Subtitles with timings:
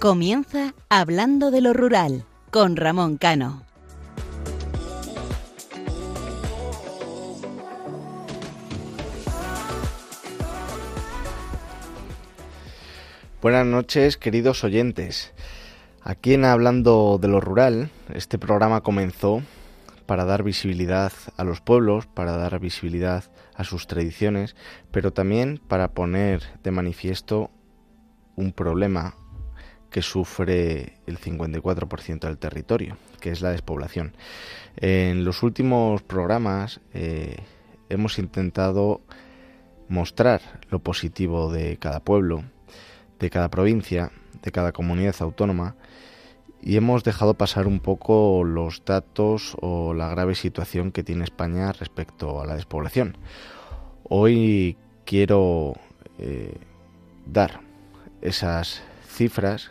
[0.00, 3.64] Comienza Hablando de lo Rural con Ramón Cano.
[13.42, 15.34] Buenas noches, queridos oyentes.
[16.02, 19.42] Aquí en Hablando de lo Rural, este programa comenzó
[20.06, 23.24] para dar visibilidad a los pueblos, para dar visibilidad
[23.54, 24.56] a sus tradiciones,
[24.92, 27.50] pero también para poner de manifiesto
[28.34, 29.19] un problema
[29.90, 34.14] que sufre el 54% del territorio, que es la despoblación.
[34.76, 37.36] En los últimos programas eh,
[37.88, 39.02] hemos intentado
[39.88, 42.44] mostrar lo positivo de cada pueblo,
[43.18, 45.74] de cada provincia, de cada comunidad autónoma,
[46.62, 51.72] y hemos dejado pasar un poco los datos o la grave situación que tiene España
[51.72, 53.16] respecto a la despoblación.
[54.04, 55.74] Hoy quiero
[56.18, 56.58] eh,
[57.26, 57.60] dar
[58.20, 59.70] esas cifras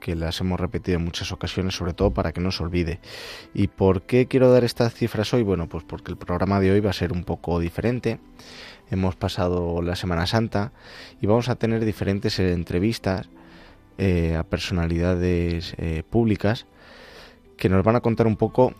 [0.00, 3.00] que las hemos repetido en muchas ocasiones, sobre todo para que no se olvide.
[3.54, 5.42] ¿Y por qué quiero dar estas cifras hoy?
[5.42, 8.18] Bueno, pues porque el programa de hoy va a ser un poco diferente.
[8.90, 10.72] Hemos pasado la Semana Santa
[11.20, 13.28] y vamos a tener diferentes entrevistas
[13.98, 16.66] eh, a personalidades eh, públicas
[17.56, 18.72] que nos van a contar un poco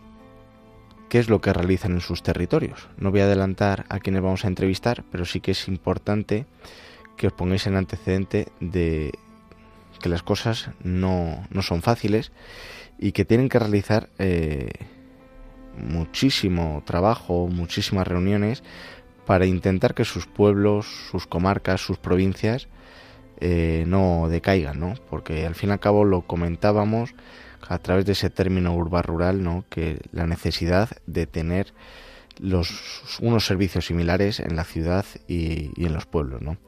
[1.08, 2.88] qué es lo que realizan en sus territorios.
[2.97, 6.47] No voy a adelantar a quienes vamos a entrevistar, pero sí que es importante
[7.16, 9.12] que os pongáis en antecedente de
[9.98, 12.32] que las cosas no, son fáciles
[12.98, 14.70] y que tienen que realizar eh,
[15.77, 18.62] muchísimo trabajo, muchísimas reuniones
[19.26, 22.69] para intentar que sus pueblos, sus comarcas, sus provincias
[23.41, 24.94] eh, no decaigan, ¿no?
[25.10, 27.14] Porque al fin y al cabo lo comentábamos
[27.69, 29.64] a través de ese término urba rural, ¿no?
[29.69, 31.72] Que la necesidad de tener
[32.41, 36.59] los, unos servicios similares en la ciudad y, en los pueblos, ¿no?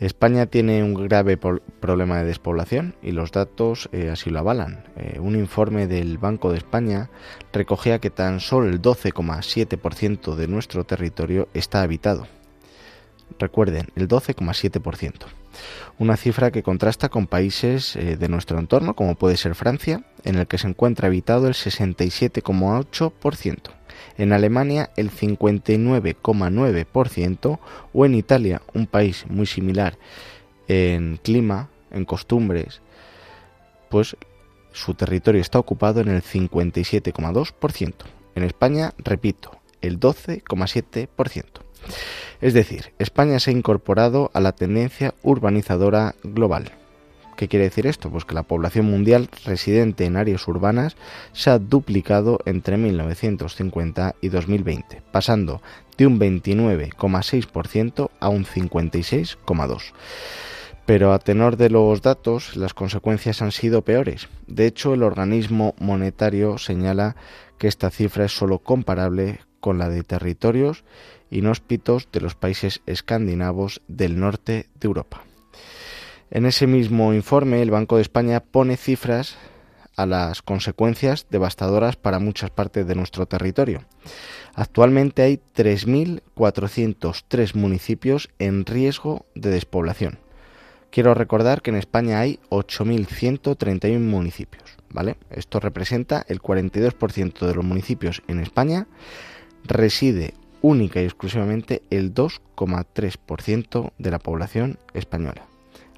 [0.00, 4.84] España tiene un grave problema de despoblación y los datos eh, así lo avalan.
[4.96, 7.08] Eh, un informe del Banco de España
[7.52, 12.26] recogía que tan solo el 12,7% de nuestro territorio está habitado.
[13.38, 15.26] Recuerden, el 12,7%.
[15.98, 20.36] Una cifra que contrasta con países eh, de nuestro entorno, como puede ser Francia, en
[20.36, 23.58] el que se encuentra habitado el 67,8%,
[24.18, 27.58] en Alemania el 59,9%
[27.92, 29.98] o en Italia, un país muy similar
[30.68, 32.80] en clima, en costumbres,
[33.90, 34.16] pues
[34.72, 37.94] su territorio está ocupado en el 57,2%.
[38.34, 41.44] En España, repito, el 12,7%.
[42.40, 46.72] Es decir, España se ha incorporado a la tendencia urbanizadora global.
[47.42, 48.08] ¿Qué quiere decir esto?
[48.08, 50.94] Pues que la población mundial residente en áreas urbanas
[51.32, 55.60] se ha duplicado entre 1950 y 2020, pasando
[55.98, 59.92] de un 29,6% a un 56,2%.
[60.86, 64.28] Pero a tenor de los datos, las consecuencias han sido peores.
[64.46, 67.16] De hecho, el organismo monetario señala
[67.58, 70.84] que esta cifra es solo comparable con la de territorios
[71.28, 75.24] inhóspitos de los países escandinavos del norte de Europa.
[76.34, 79.36] En ese mismo informe, el Banco de España pone cifras
[79.96, 83.84] a las consecuencias devastadoras para muchas partes de nuestro territorio.
[84.54, 90.20] Actualmente hay 3.403 municipios en riesgo de despoblación.
[90.90, 95.18] Quiero recordar que en España hay 8.131 municipios, ¿vale?
[95.28, 98.86] Esto representa el 42% de los municipios en España
[99.64, 100.32] reside
[100.62, 105.46] única y exclusivamente el 2,3% de la población española,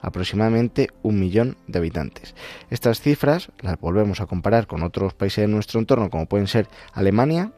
[0.04, 2.34] aproximadamente un millón de habitantes.
[2.70, 6.68] Estas cifras las volvemos a comparar con otros países de nuestro entorno, como pueden ser
[6.92, 7.52] Alemania,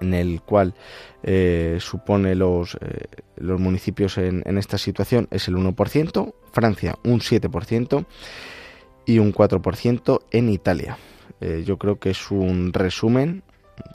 [0.00, 0.74] en el cual
[1.22, 8.06] eh, supone los, eh, los municipios en, esta situación es el 1%, Francia un 7%
[9.06, 10.98] y un 4% en Italia.
[11.40, 13.42] Eh, yo creo que es un resumen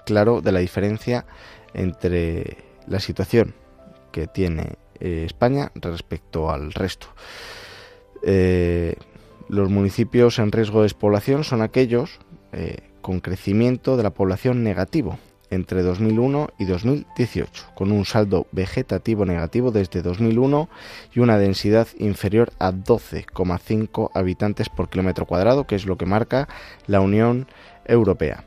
[0.05, 1.25] claro de la diferencia
[1.73, 2.57] entre
[2.87, 3.55] la situación
[4.11, 7.07] que tiene España respecto al resto.
[8.23, 8.95] Eh,
[9.49, 12.19] los municipios en riesgo de despoblación son aquellos
[12.53, 15.17] eh, con crecimiento de la población negativo
[15.49, 20.69] entre 2001 y 2018, con un saldo vegetativo negativo desde 2001
[21.13, 26.47] y una densidad inferior a 12,5 habitantes por kilómetro cuadrado, que es lo que marca
[26.87, 27.47] la Unión
[27.85, 28.45] Europea.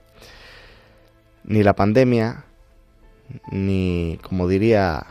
[1.45, 2.47] Ni la pandemia,
[3.53, 5.05] ni, como diría,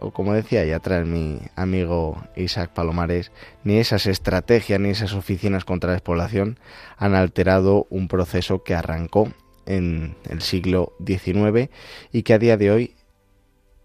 [0.00, 3.32] o como decía ya atrás mi amigo Isaac Palomares,
[3.64, 6.58] ni esas estrategias ni esas oficinas contra la despoblación
[6.96, 9.32] han alterado un proceso que arrancó
[9.66, 11.70] en el siglo XIX
[12.12, 12.94] y que a día de hoy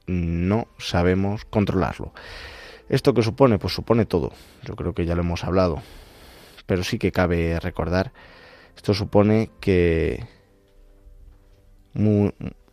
[0.07, 2.13] no sabemos controlarlo.
[2.89, 3.57] ¿Esto qué supone?
[3.57, 4.33] Pues supone todo.
[4.63, 5.81] Yo creo que ya lo hemos hablado.
[6.65, 8.13] pero sí que cabe recordar,
[8.75, 10.25] esto supone que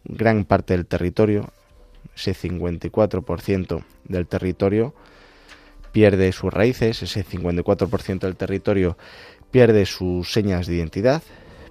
[0.05, 1.53] gran parte del territorio,
[2.15, 4.95] ese 54% del territorio,
[5.93, 8.97] pierde sus raíces, ese 54% del territorio
[9.51, 11.23] pierde sus señas de identidad,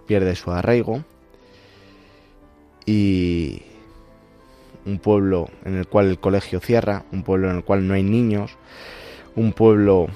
[0.06, 1.03] pierde su arraigo
[2.86, 3.62] y
[4.86, 8.03] un pueblo en el cual el colegio cierra, un pueblo en el cual no hay
[8.03, 8.57] niños,
[9.35, 10.07] un pueblo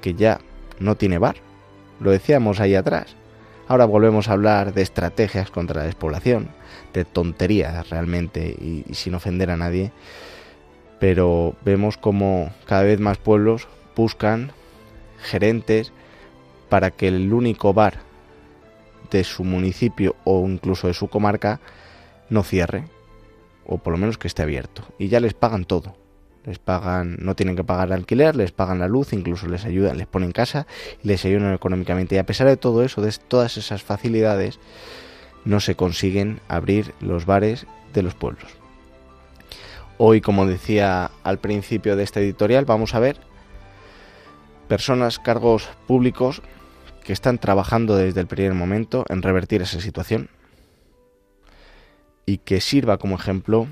[0.00, 0.40] que ya
[0.78, 1.36] no tiene bar,
[2.00, 3.14] lo decíamos ahí atrás.
[3.70, 6.48] Ahora volvemos a hablar de estrategias contra la despoblación,
[6.92, 9.92] de tonterías realmente y, y sin ofender a nadie,
[10.98, 14.50] pero vemos como cada vez más pueblos buscan
[15.20, 15.92] gerentes
[16.68, 18.00] para que el único bar
[19.12, 21.60] de su municipio o incluso de su comarca
[22.28, 22.86] no cierre
[23.64, 24.82] o por lo menos que esté abierto.
[24.98, 25.94] Y ya les pagan todo
[26.44, 30.06] les pagan no tienen que pagar alquiler les pagan la luz incluso les ayudan les
[30.06, 30.66] ponen casa
[31.02, 32.14] y les ayudan económicamente.
[32.14, 34.58] Y a pesar de todo eso de todas esas facilidades
[35.44, 38.50] no se consiguen abrir los bares de los pueblos.
[39.98, 43.18] Hoy como decía al principio de este editorial vamos a ver
[44.68, 46.42] personas cargos públicos
[47.04, 50.28] que están trabajando desde el primer momento en revertir esa situación
[52.24, 53.66] y que sirva como ejemplo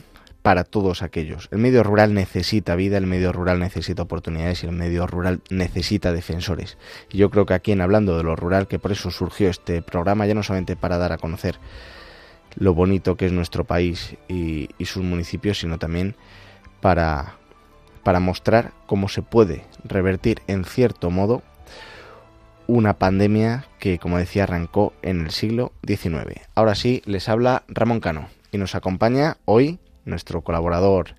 [0.49, 1.51] para todos aquellos.
[1.51, 6.11] El medio rural necesita vida, el medio rural necesita oportunidades y el medio rural necesita
[6.11, 6.79] defensores.
[7.11, 9.83] Y yo creo que aquí en Hablando de lo Rural, que por eso surgió este
[9.83, 11.59] programa, ya no solamente para dar a conocer
[12.57, 16.17] lo bonito que es nuestro país y, y sus municipios, sino también
[16.81, 17.35] para,
[18.03, 21.43] para mostrar cómo se puede revertir en cierto modo
[22.67, 26.41] una pandemia que, como decía, arrancó en el siglo XIX.
[26.55, 31.15] Ahora sí, les habla Ramón Cano y nos acompaña hoy nuestro colaborador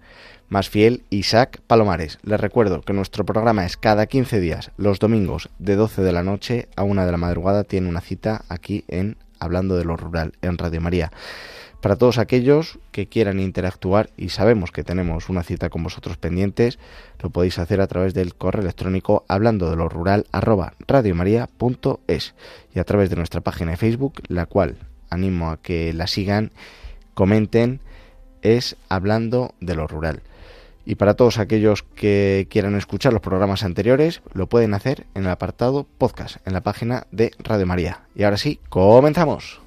[0.49, 2.17] más fiel, Isaac Palomares.
[2.23, 6.23] Les recuerdo que nuestro programa es cada 15 días, los domingos de 12 de la
[6.23, 10.33] noche a 1 de la madrugada, tiene una cita aquí en Hablando de lo Rural,
[10.41, 11.11] en Radio María.
[11.81, 16.77] Para todos aquellos que quieran interactuar y sabemos que tenemos una cita con vosotros pendientes,
[17.23, 22.35] lo podéis hacer a través del correo electrónico hablando de lo rural arroba radiomaria.es
[22.75, 24.75] y a través de nuestra página de Facebook, la cual
[25.09, 26.51] animo a que la sigan,
[27.13, 27.79] comenten,
[28.41, 30.21] es hablando de lo rural.
[30.85, 35.29] Y para todos aquellos que quieran escuchar los programas anteriores, lo pueden hacer en el
[35.29, 38.01] apartado podcast, en la página de Radio María.
[38.15, 39.61] Y ahora sí, comenzamos.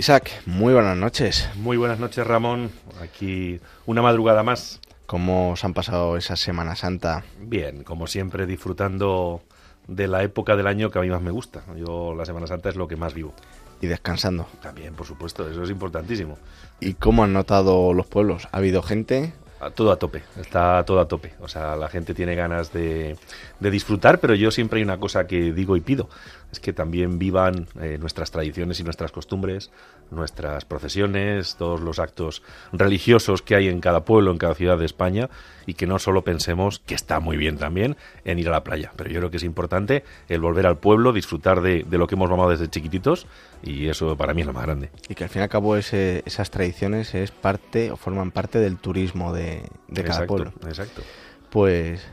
[0.00, 1.46] Isaac, muy buenas noches.
[1.56, 2.70] Muy buenas noches, Ramón.
[3.02, 4.80] Aquí una madrugada más.
[5.04, 7.22] ¿Cómo os han pasado esa Semana Santa?
[7.38, 9.42] Bien, como siempre, disfrutando
[9.88, 11.64] de la época del año que a mí más me gusta.
[11.76, 13.34] Yo la Semana Santa es lo que más vivo.
[13.82, 14.46] Y descansando.
[14.62, 16.38] También, por supuesto, eso es importantísimo.
[16.80, 18.48] ¿Y cómo han notado los pueblos?
[18.52, 19.34] ¿Ha habido gente?
[19.74, 21.34] todo a tope, está todo a tope.
[21.40, 23.18] O sea, la gente tiene ganas de,
[23.60, 26.08] de, disfrutar, pero yo siempre hay una cosa que digo y pido,
[26.52, 29.70] es que también vivan eh, nuestras tradiciones y nuestras costumbres,
[30.10, 32.42] nuestras procesiones, todos los actos
[32.72, 35.30] religiosos que hay en cada pueblo, en cada ciudad de España,
[35.66, 38.92] y que no solo pensemos, que está muy bien también, en ir a la playa.
[38.96, 42.16] Pero yo creo que es importante el volver al pueblo, disfrutar de, de lo que
[42.16, 43.26] hemos mamado desde chiquititos,
[43.62, 44.90] y eso para mí es lo más grande.
[45.08, 48.58] Y que al fin y al cabo ese, esas tradiciones es parte o forman parte
[48.58, 50.52] del turismo de, de cada exacto, pueblo.
[50.66, 51.02] Exacto.
[51.50, 52.04] Pues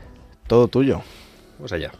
[0.46, 1.02] todo tuyo.
[1.58, 1.90] Pues allá.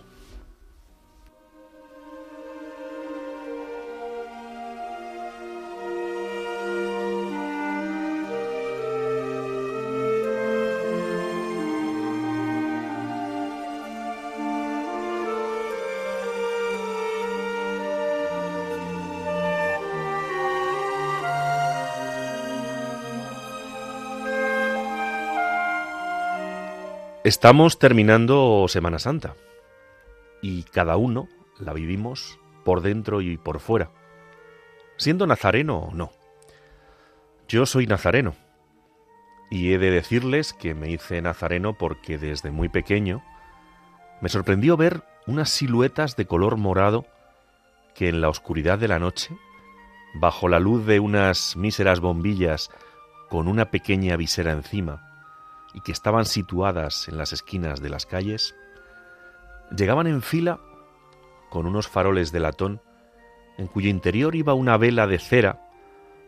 [27.28, 29.36] Estamos terminando Semana Santa
[30.40, 33.90] y cada uno la vivimos por dentro y por fuera,
[34.96, 36.10] siendo nazareno o no.
[37.46, 38.34] Yo soy nazareno
[39.50, 43.22] y he de decirles que me hice nazareno porque desde muy pequeño
[44.22, 47.04] me sorprendió ver unas siluetas de color morado
[47.94, 49.36] que en la oscuridad de la noche,
[50.14, 52.70] bajo la luz de unas míseras bombillas
[53.28, 55.07] con una pequeña visera encima,
[55.74, 58.54] y que estaban situadas en las esquinas de las calles,
[59.76, 60.60] llegaban en fila
[61.50, 62.80] con unos faroles de latón
[63.58, 65.68] en cuyo interior iba una vela de cera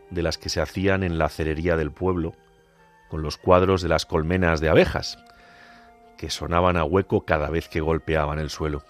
[0.09, 2.33] de las que se hacían en la cerería del pueblo,
[3.09, 5.17] con los cuadros de las colmenas de abejas,
[6.17, 8.83] que sonaban a hueco cada vez que golpeaban el suelo.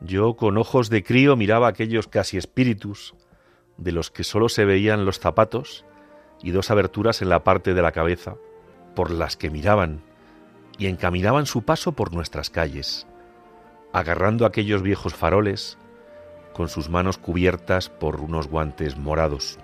[0.00, 3.14] Yo con ojos de crío miraba aquellos casi espíritus,
[3.76, 5.84] de los que sólo se veían los zapatos
[6.42, 8.34] y dos aberturas en la parte de la cabeza,
[8.94, 10.02] por las que miraban
[10.78, 13.06] y encaminaban su paso por nuestras calles,
[13.92, 15.78] agarrando aquellos viejos faroles
[16.52, 19.58] con sus manos cubiertas por unos guantes morados.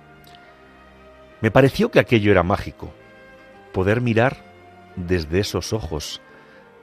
[1.41, 2.93] Me pareció que aquello era mágico,
[3.73, 4.37] poder mirar
[4.97, 6.21] desde esos ojos,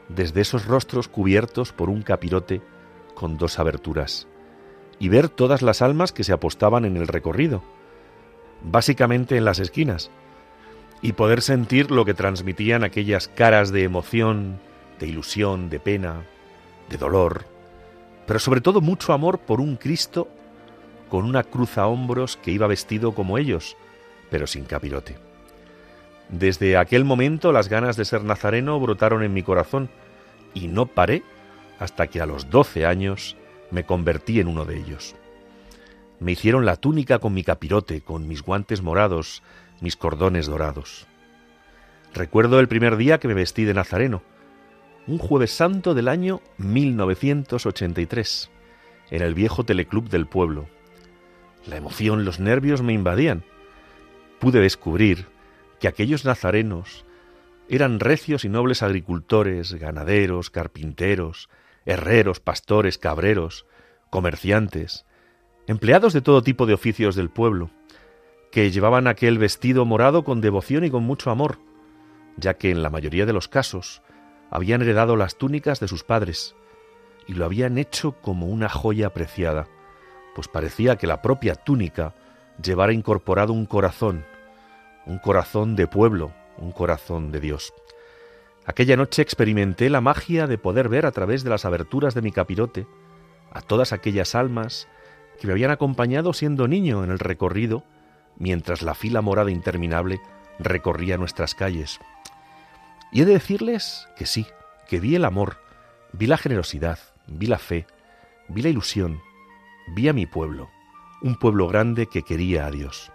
[0.07, 2.61] desde esos rostros cubiertos por un capirote
[3.15, 4.27] con dos aberturas,
[4.99, 7.63] y ver todas las almas que se apostaban en el recorrido,
[8.63, 10.11] básicamente en las esquinas,
[11.05, 14.59] y poder sentir lo que transmitían aquellas caras de emoción,
[14.99, 16.25] de ilusión, de pena,
[16.89, 17.45] de dolor,
[18.25, 20.27] pero sobre todo mucho amor por un Cristo
[21.07, 23.77] con una cruz a hombros que iba vestido como ellos,
[24.31, 25.15] pero sin capirote.
[26.29, 29.91] Desde aquel momento las ganas de ser nazareno brotaron en mi corazón
[30.55, 31.21] y no paré
[31.77, 33.37] hasta que a los doce años
[33.69, 35.15] me convertí en uno de ellos.
[36.19, 39.43] Me hicieron la túnica con mi capirote, con mis guantes morados,
[39.81, 41.07] mis cordones dorados.
[42.13, 44.23] Recuerdo el primer día que me vestí de nazareno,
[45.07, 48.49] un jueves santo del año 1983,
[49.11, 50.67] en el viejo teleclub del pueblo.
[51.67, 53.43] La emoción, los nervios me invadían.
[54.39, 55.27] Pude descubrir
[55.79, 57.05] que aquellos nazarenos
[57.67, 61.49] eran recios y nobles agricultores, ganaderos, carpinteros,
[61.85, 63.65] herreros, pastores, cabreros,
[64.09, 65.05] comerciantes,
[65.67, 67.71] empleados de todo tipo de oficios del pueblo,
[68.55, 71.59] que llevaban aquel vestido morado con devoción y con mucho amor,
[72.37, 74.01] ya que en la mayoría de los casos
[74.49, 76.55] habían heredado las túnicas de sus padres
[77.27, 79.67] y lo habían hecho como una joya apreciada,
[80.35, 82.15] pues parecía que la propia túnica
[82.63, 84.25] llevara incorporado un corazón,
[85.05, 87.73] un corazón de pueblo, un corazón de Dios.
[88.65, 92.31] Aquella noche experimenté la magia de poder ver a través de las aberturas de mi
[92.31, 92.87] capirote
[93.51, 94.87] a todas aquellas almas
[95.41, 97.83] que me habían acompañado siendo niño en el recorrido
[98.37, 100.19] mientras la fila morada interminable
[100.59, 101.99] recorría nuestras calles.
[103.11, 104.47] Y he de decirles que sí,
[104.87, 105.57] que vi el amor,
[106.11, 107.87] vi la generosidad, vi la fe,
[108.49, 109.21] vi la ilusión,
[109.95, 110.69] vi a mi pueblo,
[111.21, 113.11] un pueblo grande que quería a Dios.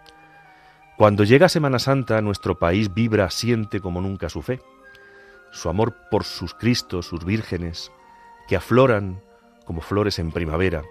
[0.96, 4.60] Cuando llega Semana Santa, nuestro país vibra, siente como nunca su fe,
[5.50, 7.90] su amor por sus Cristos, sus vírgenes,
[8.48, 9.22] que afloran
[9.64, 10.82] como flores en primavera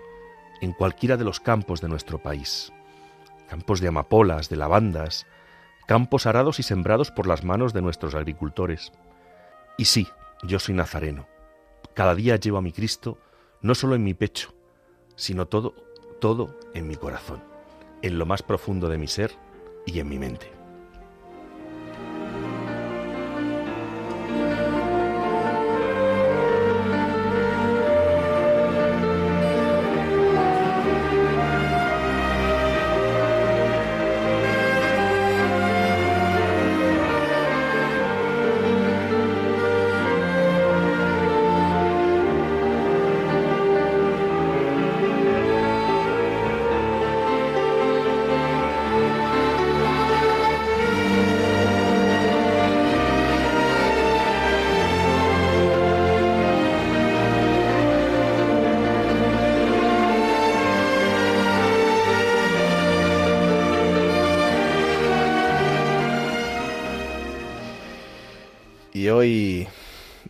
[0.62, 2.72] en cualquiera de los campos de nuestro país.
[3.50, 5.26] Campos de amapolas, de lavandas,
[5.88, 8.92] campos arados y sembrados por las manos de nuestros agricultores.
[9.78, 10.08] Y sí,
[10.44, 11.28] yo soy nazareno.
[11.96, 13.18] Cada día llevo a mi Cristo
[13.62, 14.54] no solo en mi pecho,
[15.16, 15.74] sino todo,
[16.22, 17.44] todo en mi corazón,
[18.02, 19.32] en lo más profundo de mi ser
[19.86, 20.59] y en mi mente.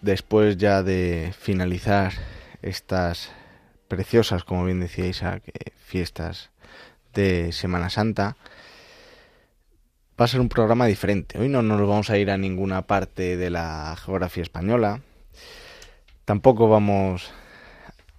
[0.10, 2.14] Después ya de finalizar
[2.64, 3.32] estas
[3.88, 5.22] preciosas, como bien decíais,
[5.78, 6.50] fiestas
[7.14, 8.36] de Semana Santa,
[10.20, 11.38] va a ser un programa diferente.
[11.40, 15.02] Hoy no nos vamos a ir a ninguna parte de la geografía española.
[16.26, 17.32] Tampoco vamos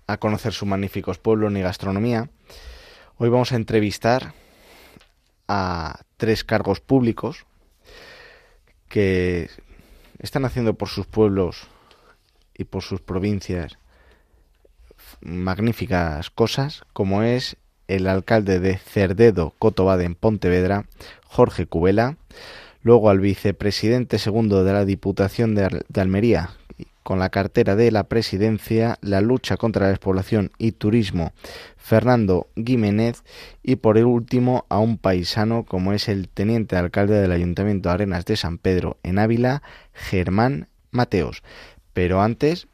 [0.07, 2.31] a conocer sus magníficos pueblos ni gastronomía.
[3.17, 4.33] Hoy vamos a entrevistar
[5.49, 7.47] a tres cargos públicos
[8.89, 9.51] que
[10.21, 11.69] están haciendo por sus pueblos
[12.61, 13.79] y por sus provincias
[15.23, 17.57] magníficas cosas, como es
[17.89, 20.85] el alcalde de Cerdedo, Cotobade, en Pontevedra,
[21.25, 22.19] Jorge Cubela,
[22.83, 26.51] luego al vicepresidente segundo de la Diputación de, Almería,
[27.03, 31.33] con la cartera de la presidencia, la lucha contra la despoblación y turismo,
[31.79, 33.25] Fernando Jiménez,
[33.63, 37.95] y por el último a un paisano como es el teniente alcalde del Ayuntamiento de
[37.95, 39.63] Arenas de San Pedro en Ávila,
[39.95, 41.43] Germán Mateos.
[41.93, 42.69] Pero antes,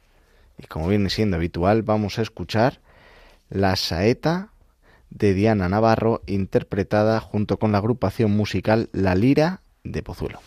[0.58, 2.80] y como viene siendo habitual, vamos a escuchar
[3.48, 4.50] la saeta
[5.10, 10.40] de Diana Navarro, interpretada junto con la agrupación musical La Lira de Pozuelo.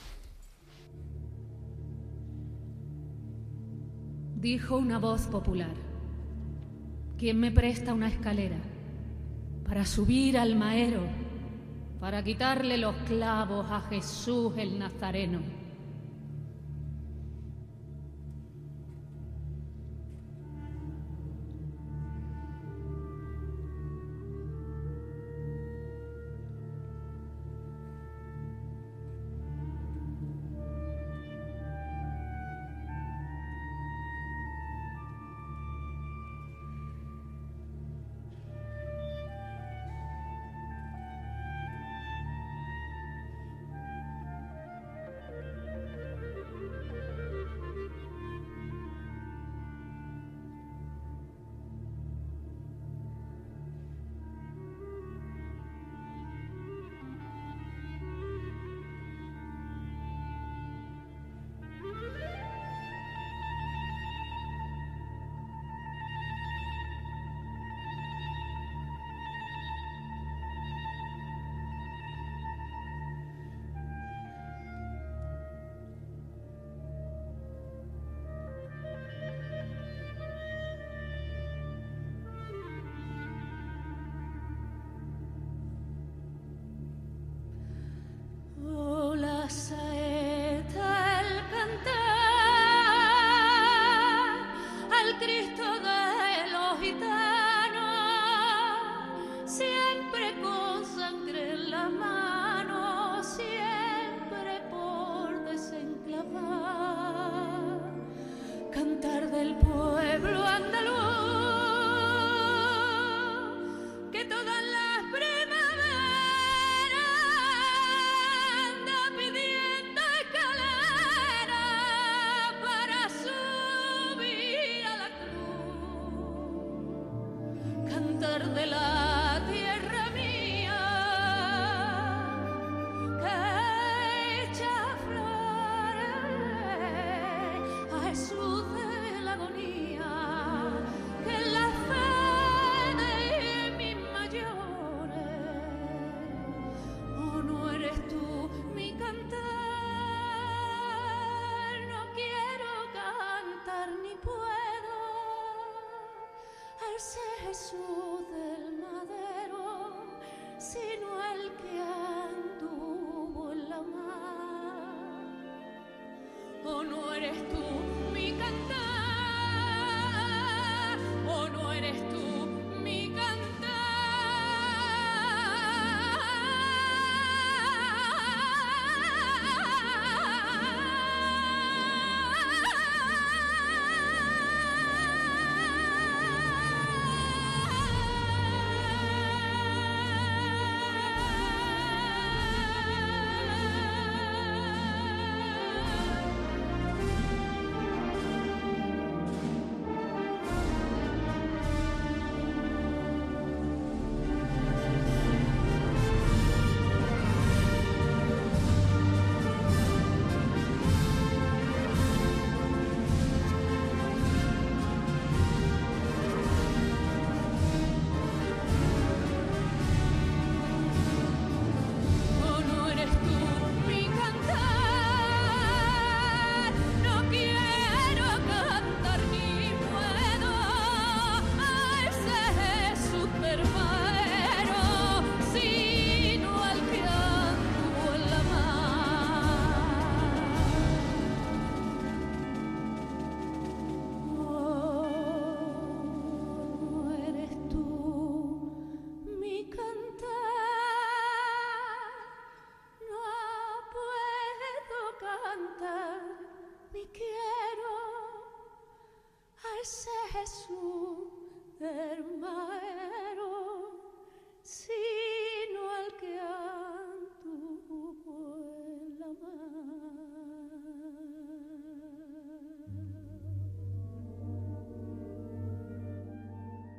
[4.36, 5.74] Dijo una voz popular,
[7.18, 8.58] ¿quién me presta una escalera
[9.68, 11.02] para subir al maero,
[12.00, 15.59] para quitarle los clavos a Jesús el Nazareno?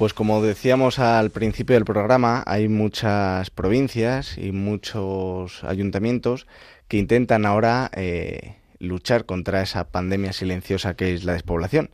[0.00, 6.46] Pues como decíamos al principio del programa, hay muchas provincias y muchos ayuntamientos
[6.88, 11.90] que intentan ahora eh, luchar contra esa pandemia silenciosa que es la despoblación.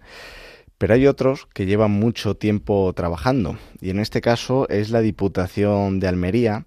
[0.78, 5.98] Pero hay otros que llevan mucho tiempo trabajando y en este caso es la Diputación
[5.98, 6.66] de Almería,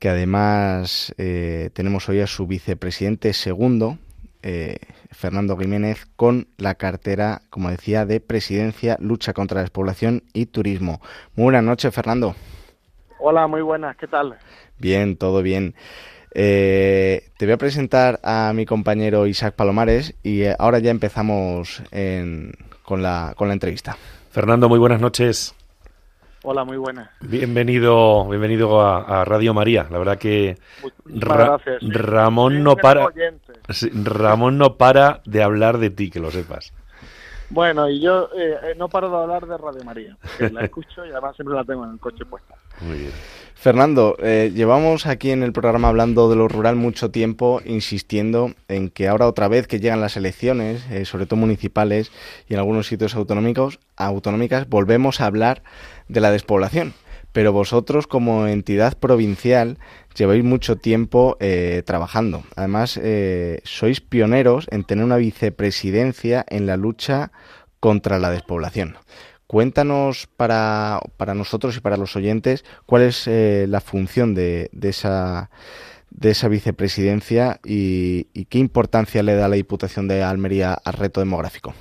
[0.00, 3.98] que además eh, tenemos hoy a su vicepresidente segundo,
[4.44, 4.76] eh,
[5.10, 11.00] Fernando Jiménez, con la cartera, como decía, de Presidencia, Lucha contra la Despoblación y Turismo.
[11.34, 12.34] Muy buenas noches, Fernando.
[13.18, 14.36] Hola, muy buenas, ¿qué tal?
[14.78, 15.74] Bien, todo bien.
[16.34, 21.82] Eh, te voy a presentar a mi compañero Isaac Palomares y eh, ahora ya empezamos
[22.82, 23.96] con, la, con la entrevista.
[24.30, 25.54] Fernando, muy buenas noches.
[26.46, 27.08] Hola, muy buenas.
[27.22, 29.86] Bienvenido, bienvenido a, Radio María.
[29.90, 30.58] La verdad que
[31.80, 33.08] Ramón no para,
[33.94, 36.74] Ramón no para de hablar de ti, que lo sepas.
[37.48, 41.06] Bueno, y yo eh, eh, no paro de hablar de Radio María, que la escucho
[41.06, 42.56] y además siempre la tengo en el coche puesta.
[42.82, 43.12] Muy bien.
[43.54, 48.90] Fernando, eh, llevamos aquí en el programa hablando de lo rural mucho tiempo, insistiendo en
[48.90, 52.12] que ahora otra vez que llegan las elecciones, sobre todo municipales
[52.46, 55.62] y en algunos sitios autonómicos, autonómicas, volvemos a hablar
[56.08, 56.94] de la despoblación.
[57.32, 59.78] Pero vosotros como entidad provincial
[60.14, 62.44] lleváis mucho tiempo eh, trabajando.
[62.54, 67.32] Además, eh, sois pioneros en tener una vicepresidencia en la lucha
[67.80, 68.96] contra la despoblación.
[69.46, 74.88] Cuéntanos para, para nosotros y para los oyentes cuál es eh, la función de, de,
[74.88, 75.50] esa,
[76.10, 81.20] de esa vicepresidencia y, y, qué importancia le da la Diputación de Almería al reto
[81.20, 81.74] demográfico.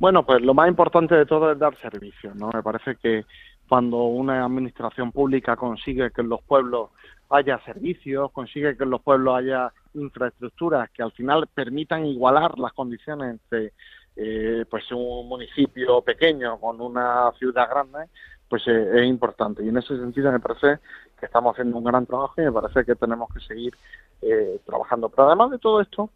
[0.00, 2.50] Bueno, pues lo más importante de todo es dar servicio, ¿no?
[2.54, 3.26] Me parece que
[3.68, 6.88] cuando una administración pública consigue que en los pueblos
[7.28, 12.72] haya servicios, consigue que en los pueblos haya infraestructuras que al final permitan igualar las
[12.72, 13.74] condiciones entre
[14.16, 18.06] eh, pues un municipio pequeño con una ciudad grande,
[18.48, 19.62] pues eh, es importante.
[19.62, 20.78] Y en ese sentido me parece
[21.18, 23.76] que estamos haciendo un gran trabajo y me parece que tenemos que seguir
[24.22, 25.10] eh, trabajando.
[25.10, 26.08] Pero además de todo esto,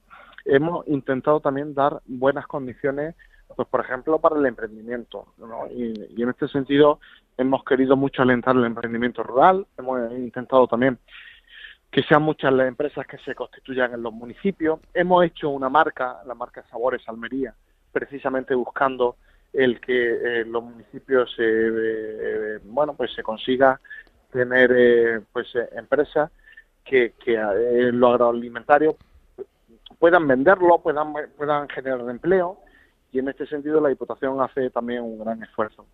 [0.47, 3.14] hemos intentado también dar buenas condiciones
[3.54, 5.26] pues por ejemplo para el emprendimiento
[5.70, 6.98] y, en este sentido
[7.37, 10.98] hemos querido mucho alentar el emprendimiento rural hemos intentado también
[11.94, 14.80] que sean muchas las empresas que se constituyan en los municipios.
[14.92, 17.54] Hemos hecho una marca la marca Sabores Almería
[17.92, 19.14] precisamente buscando
[19.52, 23.80] el que eh, los municipios eh, bueno pues se consiga
[24.33, 26.33] tener eh, pues empresas
[26.85, 28.96] que, que en lo agroalimentario
[30.00, 32.59] puedan venderlo puedan puedan generar empleo
[33.14, 35.87] y en este sentido la Diputación hace también un gran esfuerzo.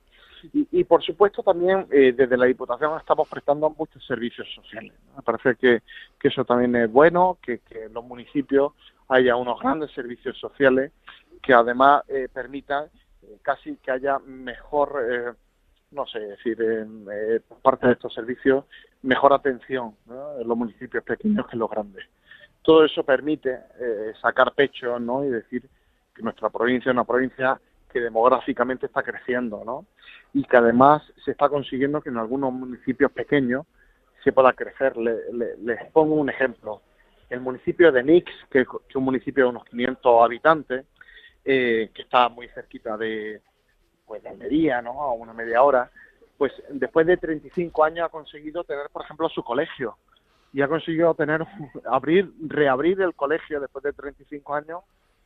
[0.55, 4.95] Y, por supuesto también eh, desde la Diputación estamos prestando muchos servicios sociales.
[5.15, 5.83] Me parece que,
[6.23, 8.73] eso también es bueno, que, en los municipios
[9.09, 10.93] haya unos grandes servicios sociales
[11.43, 12.87] que además eh, permitan
[13.23, 15.37] eh, casi que haya mejor,
[15.91, 16.57] no sé, decir,
[17.47, 18.65] por parte de estos servicios,
[19.03, 22.07] mejor atención en los municipios pequeños que en los grandes.
[22.63, 23.59] Todo eso permite
[24.23, 25.23] sacar pecho ¿no?
[25.23, 25.69] y decir
[26.23, 27.61] nuestra provincia es una provincia
[27.93, 29.87] que demográficamente está creciendo, ¿no?
[30.33, 33.67] Y que además se está consiguiendo que en algunos municipios pequeños
[34.23, 34.97] se pueda crecer.
[34.97, 36.83] les pongo un ejemplo.
[37.29, 40.85] El municipio de Nix, que, es un municipio de unos 500 habitantes,
[41.45, 43.41] eh, que está muy cerquita de,
[44.07, 45.03] pues, de Almería, ¿no?
[45.03, 45.91] A una media hora,
[46.37, 49.97] pues después de 35 años ha conseguido tener, por ejemplo, su colegio.
[50.53, 51.45] Y ha conseguido tener,
[51.85, 54.81] abrir, reabrir el colegio después de 35 años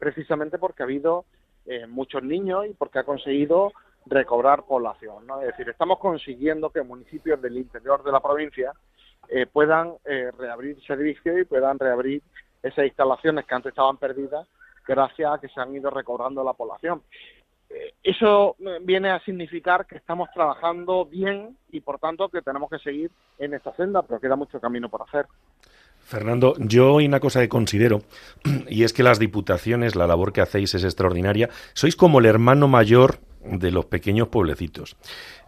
[0.05, 1.25] precisamente porque ha habido
[1.65, 3.73] eh, muchos niños y porque ha conseguido
[4.05, 5.27] recobrar población.
[5.27, 5.41] ¿no?
[5.41, 8.73] Es decir, estamos consiguiendo que municipios del interior de la provincia
[9.31, 12.23] eh, puedan eh, reabrir servicios y puedan reabrir
[12.63, 14.47] esas instalaciones que antes estaban perdidas
[14.87, 17.03] gracias a que se han ido recobrando la población.
[18.03, 23.11] eso viene a significar que estamos trabajando bien y por tanto que tenemos que seguir
[23.39, 25.27] en esta senda, pero queda mucho camino por hacer.
[26.05, 28.03] Fernando, yo hay una cosa que considero,
[28.69, 31.49] y es que las diputaciones, la labor que hacéis es extraordinaria.
[31.73, 34.97] Sois como el hermano mayor de los pequeños pueblecitos.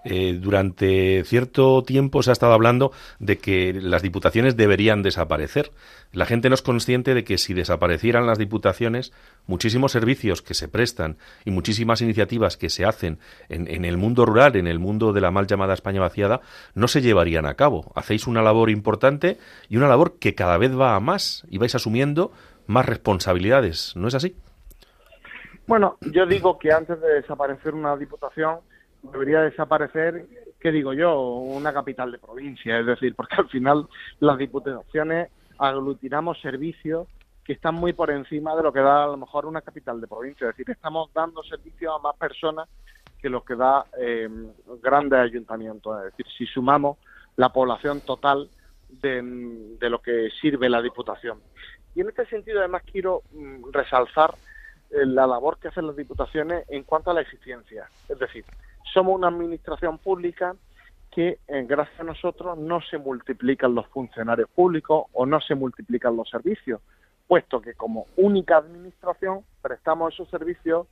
[0.09, 5.73] Eh, durante cierto tiempo se ha estado hablando de que las diputaciones deberían desaparecer.
[6.13, 9.13] La gente no es consciente de que si desaparecieran las diputaciones,
[9.49, 14.55] muchísimos servicios que se prestan y muchísimas iniciativas que se hacen en, el mundo rural,
[14.55, 16.41] en el mundo de la mal llamada España vaciada,
[16.75, 17.91] no se llevarían a cabo.
[17.97, 21.75] Hacéis una labor importante y una labor que cada vez va a más y vais
[21.75, 22.31] asumiendo
[22.69, 23.95] más responsabilidades.
[23.97, 24.37] ¿No es así?
[25.67, 28.61] Bueno, yo digo que antes de desaparecer una diputación,
[29.03, 30.27] debería desaparecer,
[30.61, 33.89] ¿qué digo yo?, una capital de provincia, es decir, porque al final
[34.21, 37.09] las diputaciones aglutinamos servicios
[37.45, 40.09] que están muy por encima de lo que da a lo mejor una capital de
[40.09, 40.49] provincia.
[40.49, 42.69] Es decir, estamos dando servicios a más personas
[43.21, 44.29] que lo que da eh,
[44.83, 45.97] grandes ayuntamientos.
[45.99, 46.99] Es decir, si sumamos
[47.37, 48.51] la población total
[48.89, 51.41] de, lo que sirve la Diputación.
[51.95, 54.47] Y en este sentido, además, quiero mm, resaltar eh,
[54.90, 57.88] la labor que hacen las diputaciones en cuanto a la eficiencia.
[58.09, 58.44] Es decir,
[58.92, 60.55] somos una administración pública
[61.11, 66.16] que eh, gracias a nosotros no se multiplican los funcionarios públicos o no se multiplican
[66.16, 66.81] los servicios,
[67.27, 70.87] puesto que como única administración prestamos esos servicios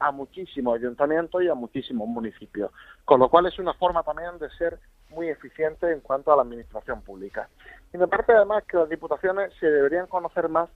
[0.00, 2.70] a muchísimos ayuntamientos y a muchísimos municipios,
[3.04, 4.78] con lo cual es una forma también de ser
[5.10, 7.48] muy eficiente en cuanto a la administración pública.
[7.92, 10.68] Y me parece además que las diputaciones se deberían conocer más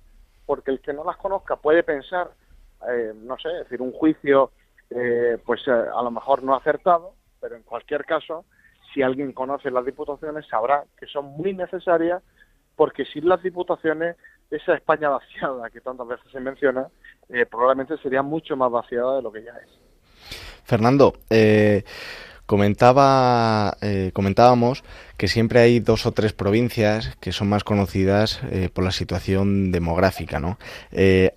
[0.46, 2.30] porque el que no las conozca puede pensar,
[2.90, 4.52] eh, no sé, decir, un juicio
[4.90, 8.44] eh, pues eh, a lo mejor no acertado, pero en cualquier caso
[8.92, 12.22] si alguien conoce las diputaciones, sabrá que son muy necesarias
[12.76, 14.16] porque sin las diputaciones,
[14.50, 16.88] esa España vaciada que tantas veces se menciona,
[17.28, 19.70] eh, probablemente sería mucho más vaciada de lo que ya es.
[20.64, 21.84] Fernando, eh,
[22.52, 24.84] comentaba, eh, comentábamos
[25.16, 28.40] que siempre hay dos o tres provincias que son más conocidas
[28.74, 30.58] por la situación demográfica, ¿no?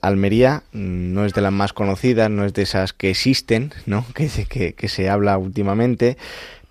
[0.01, 4.05] Almería mm, no es de las más conocidas, no es de esas que existen, ¿no?
[4.13, 6.17] Que, que, que se habla últimamente,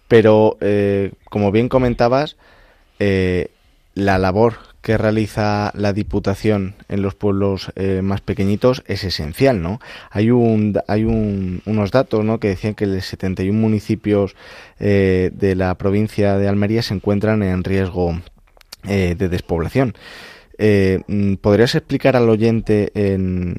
[0.08, 2.36] pero, eh, como bien comentabas,
[2.98, 3.48] eh,
[3.94, 9.80] la labor que realiza la Diputación en los pueblos eh, más pequeñitos es esencial, ¿no?
[10.10, 12.38] Hay un hay un, unos datos, ¿no?
[12.38, 14.36] Que decían que los 71 municipios
[14.78, 18.20] de la provincia de Almería se encuentran en riesgo
[18.82, 19.94] de despoblación.
[21.40, 23.56] ¿Podrías explicar al oyente en,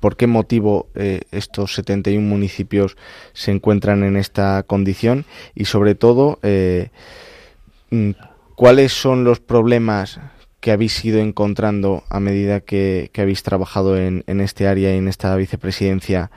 [0.00, 2.96] por qué motivo eh, estos 71 municipios
[3.32, 6.88] se encuentran en esta condición y sobre todo eh,
[7.90, 8.10] mm,
[8.60, 10.20] cuáles son los problemas
[10.60, 15.34] que habéis ido encontrando a medida que, habéis trabajado en, este área y en esta
[15.34, 16.30] vicepresidencia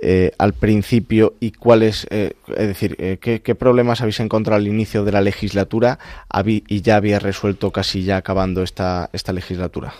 [0.00, 5.12] eh, al principio y cuáles, es decir, qué, qué, problemas habéis encontrado al inicio de
[5.12, 5.98] la legislatura
[6.46, 9.92] y ya había resuelto casi ya acabando esta, esta legislatura.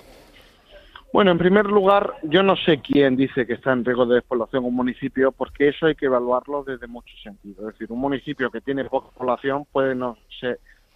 [1.13, 4.65] Bueno, en primer lugar, yo no sé quién dice que está en riesgo de despoblación
[4.65, 7.59] un municipio, porque eso hay que evaluarlo desde muchos sentidos.
[7.69, 10.17] Es decir, un municipio que tiene poca población puede no,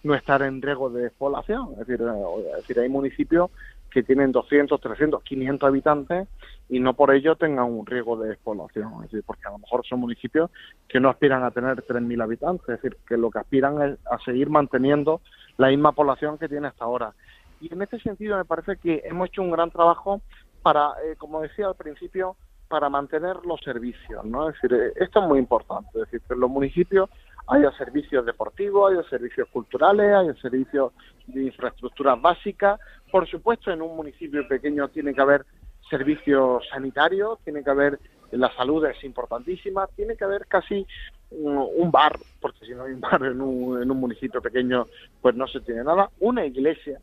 [0.03, 1.73] no estar en riesgo de despoblación.
[1.73, 3.51] Es decir, eh, es decir, hay municipios
[3.89, 6.27] que tienen 200, 300, 500 habitantes
[6.69, 8.93] y no por ello tengan un riesgo de despoblación.
[9.03, 10.51] Es decir, porque a lo mejor son municipios
[10.87, 12.69] que no aspiran a tener 3.000 habitantes.
[12.69, 15.21] Es decir, que lo que aspiran es a seguir manteniendo
[15.57, 17.13] la misma población que tiene hasta ahora.
[17.59, 20.21] Y en este sentido me parece que hemos hecho un gran trabajo
[20.61, 22.35] para, eh, como decía al principio,
[22.69, 24.49] para mantener los servicios, ¿no?
[24.49, 27.09] Es decir, eh, esto es muy importante, es decir, que los municipios
[27.49, 30.93] haya servicios deportivos, haya servicios culturales, haya servicios
[31.27, 32.79] de infraestructuras básicas.
[33.11, 35.45] Por supuesto, en un municipio pequeño tiene que haber
[35.89, 37.99] servicios sanitarios, tiene que haber
[38.31, 40.85] la salud es importantísima, tiene que haber casi
[41.31, 44.85] un bar, porque si no hay un bar en un, en un municipio pequeño,
[45.21, 46.99] pues no se tiene nada, una iglesia,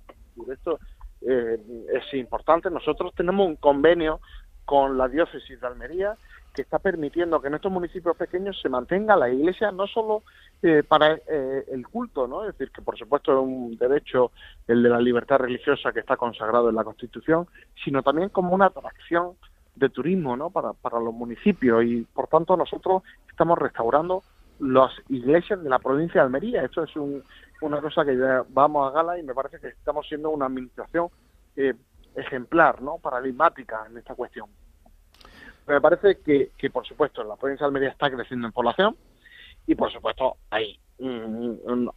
[0.51, 0.79] esto
[1.23, 1.59] eh,
[1.93, 2.71] es importante.
[2.71, 4.21] Nosotros tenemos un convenio
[4.65, 6.17] con la diócesis de Almería
[6.57, 10.23] que está permitiendo que en estos municipios pequeños se mantenga la iglesia no solo
[10.63, 12.45] eh, para eh, el culto, ¿no?
[12.45, 14.33] Es decir, que por supuesto es un derecho
[14.67, 17.47] el de la libertad religiosa que está consagrado en la Constitución,
[17.85, 19.35] sino también como una atracción
[19.75, 20.49] de turismo, ¿no?
[20.49, 24.23] Para, para los municipios y por tanto nosotros estamos restaurando
[24.59, 26.65] las iglesias de la provincia de Almería.
[26.65, 27.23] Esto es un,
[27.61, 31.09] una cosa que ya vamos a gala y me parece que estamos siendo una administración
[31.55, 31.75] eh,
[32.15, 32.97] ejemplar, ¿no?
[32.97, 34.49] paradigmática en esta cuestión.
[35.67, 38.97] Me parece que, que, por supuesto, la provincia de Almería está creciendo en población
[39.67, 40.79] y, por supuesto, hay,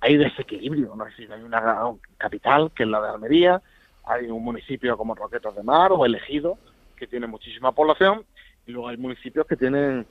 [0.02, 0.96] hay desequilibrio.
[0.96, 1.06] ¿no?
[1.06, 1.62] Es decir, hay una
[2.18, 3.62] capital, que es la de Almería,
[4.06, 6.58] hay un municipio como Roquetas de Mar o Elegido,
[6.96, 8.26] que tiene muchísima población,
[8.66, 10.06] y luego hay municipios que tienen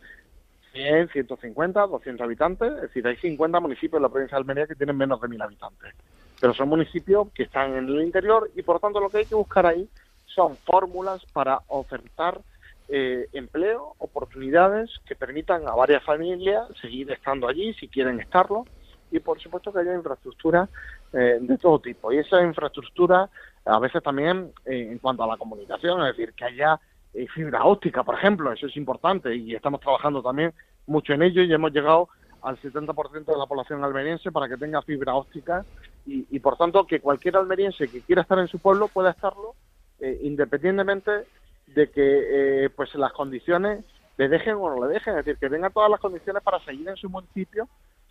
[0.72, 4.76] 100, 150, 200 habitantes, es decir, hay 50 municipios en la provincia de Almería que
[4.76, 5.94] tienen menos de 1000 habitantes.
[6.40, 9.34] Pero son municipios que están en el interior y por tanto lo que hay que
[9.34, 9.88] buscar ahí
[10.26, 12.40] son fórmulas para ofertar
[12.88, 18.64] eh, empleo, oportunidades que permitan a varias familias seguir estando allí si quieren estarlo
[19.10, 20.68] y por supuesto que haya infraestructura
[21.12, 22.12] eh, de todo tipo.
[22.12, 23.28] Y esa infraestructura
[23.64, 26.80] a veces también eh, en cuanto a la comunicación, es decir, que haya
[27.14, 30.52] eh, fibra óptica, por ejemplo, eso es importante y estamos trabajando también
[30.86, 32.08] mucho en ello y hemos llegado
[32.42, 35.64] al 70% de la población almeriense para que tenga fibra óptica
[36.06, 39.54] y, por tanto que cualquier almeriense que quiera estar en su pueblo pueda estarlo
[40.00, 41.26] eh, independientemente
[41.74, 43.84] de que eh, pues las condiciones
[44.16, 46.88] le dejen o no le dejen, es decir, que tenga todas las condiciones para seguir
[46.88, 47.68] en su municipio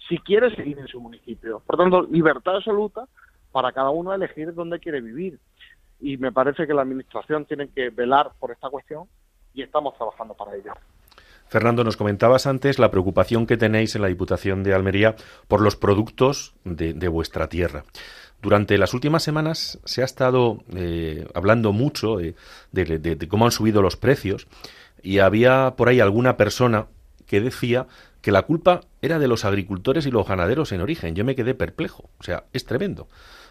[0.07, 1.61] si quiere seguir en su municipio.
[1.65, 3.07] Por tanto, libertad absoluta
[3.51, 5.39] para cada uno elegir dónde quiere vivir.
[5.99, 9.07] y me parece que la Administración tiene que velar por esta cuestión
[9.53, 10.73] y estamos trabajando para ello.
[11.47, 15.15] Fernando, nos comentabas antes la preocupación que tenéis en la Diputación de Almería
[15.47, 17.85] por los productos de, vuestra tierra.
[18.41, 22.17] Durante las últimas semanas se ha estado eh, hablando mucho
[22.71, 24.47] de, cómo han subido los precios
[25.01, 26.87] y había por ahí alguna persona
[27.25, 27.87] que decía
[28.21, 31.15] que la culpa era de los agricultores y los ganaderos en origen.
[31.15, 32.09] Yo me quedé perplejo.
[32.19, 33.07] O sea, es tremendo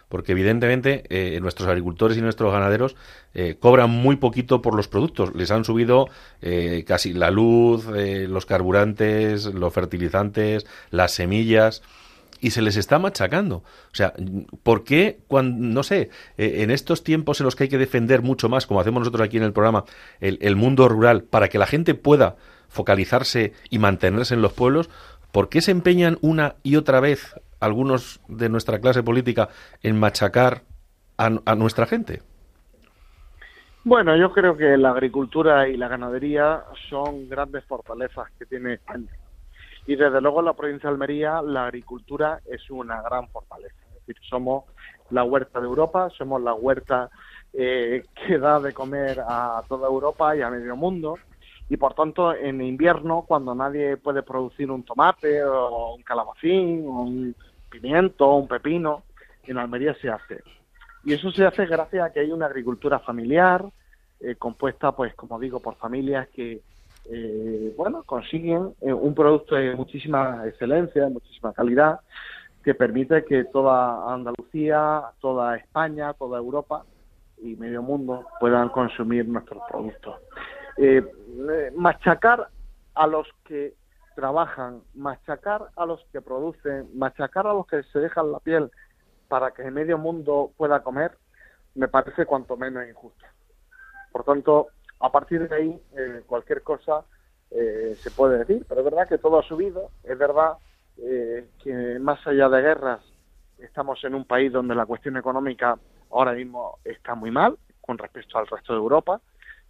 [0.08, 2.94] porque evidentemente eh, nuestros agricultores y nuestros ganaderos
[3.34, 5.34] eh, cobran muy poquito por los productos.
[5.34, 6.08] Les han subido
[6.40, 11.82] eh, casi la luz, los carburantes, los fertilizantes, las semillas
[12.40, 13.56] y se les está machacando.
[13.56, 14.12] O sea,
[14.62, 18.48] ¿por qué cuando, no sé, en estos tiempos en los que hay que defender mucho
[18.48, 19.84] más, como hacemos nosotros aquí en el programa,
[20.20, 22.36] el, mundo rural, para que la gente pueda
[22.68, 24.90] focalizarse y mantenerse en los pueblos,
[25.32, 29.48] ¿por qué se empeñan una y otra vez algunos de nuestra clase política
[29.82, 30.62] en machacar
[31.16, 32.22] a, nuestra gente?
[33.84, 39.08] Bueno, yo creo que la agricultura y la ganadería son grandes fortalezas que tiene España.
[39.86, 43.76] Y desde luego en la provincia de Almería la agricultura es una gran fortaleza.
[43.88, 44.64] Es decir, somos
[45.10, 47.10] la huerta de Europa, somos la huerta
[47.52, 51.16] eh, que da de comer a toda Europa y a medio mundo
[51.68, 57.02] y por tanto en invierno cuando nadie puede producir un tomate o un calabacín o
[57.02, 57.34] un
[57.70, 59.04] pimiento o un pepino
[59.44, 60.42] en Almería se hace
[61.04, 63.64] y eso se hace gracias a que hay una agricultura familiar
[64.20, 66.60] eh, compuesta pues como digo por familias que
[67.10, 72.00] eh, bueno consiguen eh, un producto de muchísima excelencia de muchísima calidad
[72.64, 76.84] que permite que toda Andalucía toda España toda Europa
[77.38, 80.16] y medio mundo puedan consumir nuestros productos
[80.78, 81.02] eh,
[81.74, 82.48] machacar
[82.94, 83.74] a los que
[84.14, 88.70] trabajan, machacar a los que producen, machacar a los que se dejan la piel
[89.28, 91.16] para que el medio mundo pueda comer,
[91.74, 93.24] me parece cuanto menos injusto.
[94.12, 94.68] Por tanto,
[95.00, 97.04] a partir de ahí, eh, cualquier cosa
[97.50, 100.54] eh, se puede decir, pero es verdad que todo ha subido, es verdad
[101.62, 103.00] que más allá de guerras,
[103.58, 105.78] estamos en un país donde la cuestión económica
[106.10, 109.20] ahora mismo está muy mal con respecto al resto de Europa,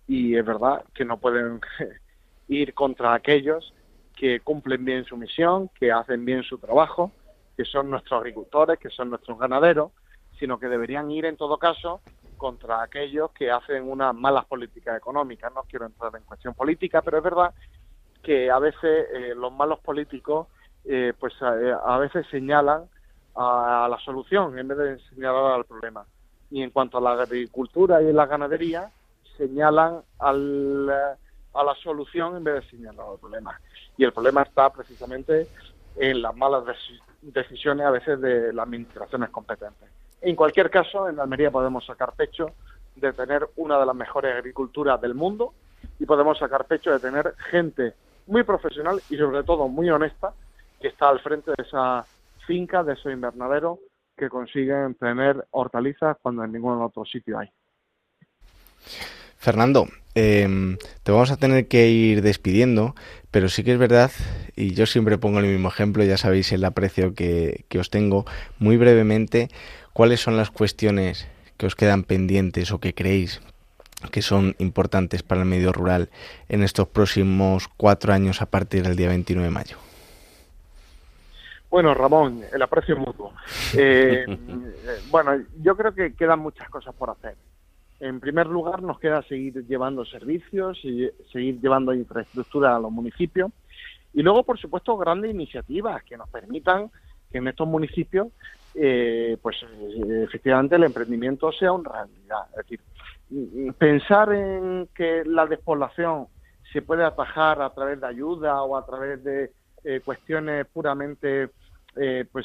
[0.06, 1.60] y es verdad que no pueden
[2.48, 3.74] ir contra aquellos
[4.16, 7.12] que cumplen bien su misión, que hacen bien su trabajo,
[7.56, 9.92] que son nuestros agricultores, que son nuestros ganaderos,
[10.38, 12.00] sino que deberían ir en todo caso
[12.36, 15.52] contra aquellos que hacen unas malas políticas económicas.
[15.54, 17.54] No quiero entrar en cuestión política, pero es verdad
[18.22, 20.48] que a veces eh, los malos políticos
[20.84, 22.84] eh, pues eh, a, veces señalan
[23.34, 26.06] a, la solución en vez de señalar al problema.
[26.50, 28.90] Y en cuanto a la agricultura y la ganadería,
[29.36, 33.60] señalan al, a la solución en vez de señalar el problema.
[33.96, 35.48] Y el problema está precisamente
[35.96, 36.64] en las malas
[37.22, 39.88] decisiones a veces de las administraciones competentes.
[40.20, 42.52] En cualquier caso, en Almería podemos sacar pecho
[42.94, 45.54] de tener una de las mejores agriculturas del mundo
[45.98, 47.94] y podemos sacar pecho de tener gente
[48.26, 50.32] muy profesional y sobre todo muy honesta
[50.80, 52.04] que está al frente de esa
[52.46, 53.78] finca, de ese invernadero
[54.16, 57.48] que consiguen tener hortalizas cuando en ningún otro sitio hay.
[59.36, 62.94] Fernando, em, te vamos a tener que ir despidiendo,
[63.30, 64.10] pero sí que es verdad,
[64.56, 68.24] y yo siempre pongo el mismo ejemplo, ya sabéis el aprecio que, os tengo,
[68.58, 69.48] muy brevemente,
[69.96, 73.40] ¿cuáles son las cuestiones que os quedan pendientes o que creéis
[74.12, 76.10] que son importantes para el medio rural
[76.50, 79.78] en estos próximos cuatro años a partir del día 29 de mayo?
[81.70, 83.32] Bueno, Ramón, el aprecio mutuo.
[83.78, 84.26] Eh,
[85.10, 85.30] bueno,
[85.62, 87.34] yo creo que quedan muchas cosas por hacer.
[87.98, 93.50] En primer lugar, nos queda seguir llevando servicios y seguir llevando infraestructura a los municipios.
[94.12, 96.90] Y luego, por supuesto, grandes iniciativas que nos permitan
[97.32, 98.28] que en estos municipios,
[98.76, 102.46] eh, pues eh, efectivamente el emprendimiento sea una realidad.
[102.50, 102.80] Es decir,
[103.78, 106.28] pensar en que la despoblación
[106.72, 109.52] se puede atajar a través de ayuda o a través de
[109.84, 111.50] eh, cuestiones puramente
[112.30, 112.44] pues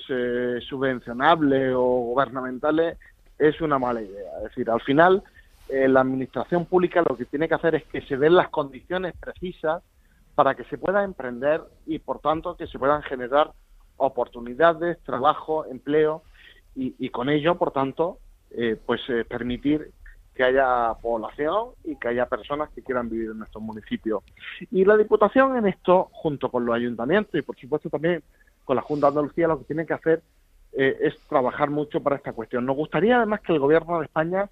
[0.70, 2.98] subvencionables o gubernamentales
[3.38, 4.38] es una mala idea.
[4.38, 5.22] Es decir, al final
[5.72, 9.14] eh, la administración pública lo que tiene que hacer es que se den las condiciones
[9.18, 9.82] precisas
[10.36, 13.52] para que se pueda emprender y, por tanto, que se puedan generar
[14.02, 16.24] oportunidades, trabajo, empleo
[16.76, 18.20] y, con ello, por tanto,
[18.52, 19.92] eh, pues eh, permitir
[20.34, 24.24] que haya población y que haya personas que quieran vivir en nuestros municipios.
[24.72, 28.24] Y la Diputación en esto, junto con los ayuntamientos y, por supuesto, también
[28.64, 30.22] con la Junta de Andalucía, lo que tiene que hacer
[30.72, 32.66] es trabajar mucho para esta cuestión.
[32.66, 34.50] Nos gustaría, además, que el Gobierno de España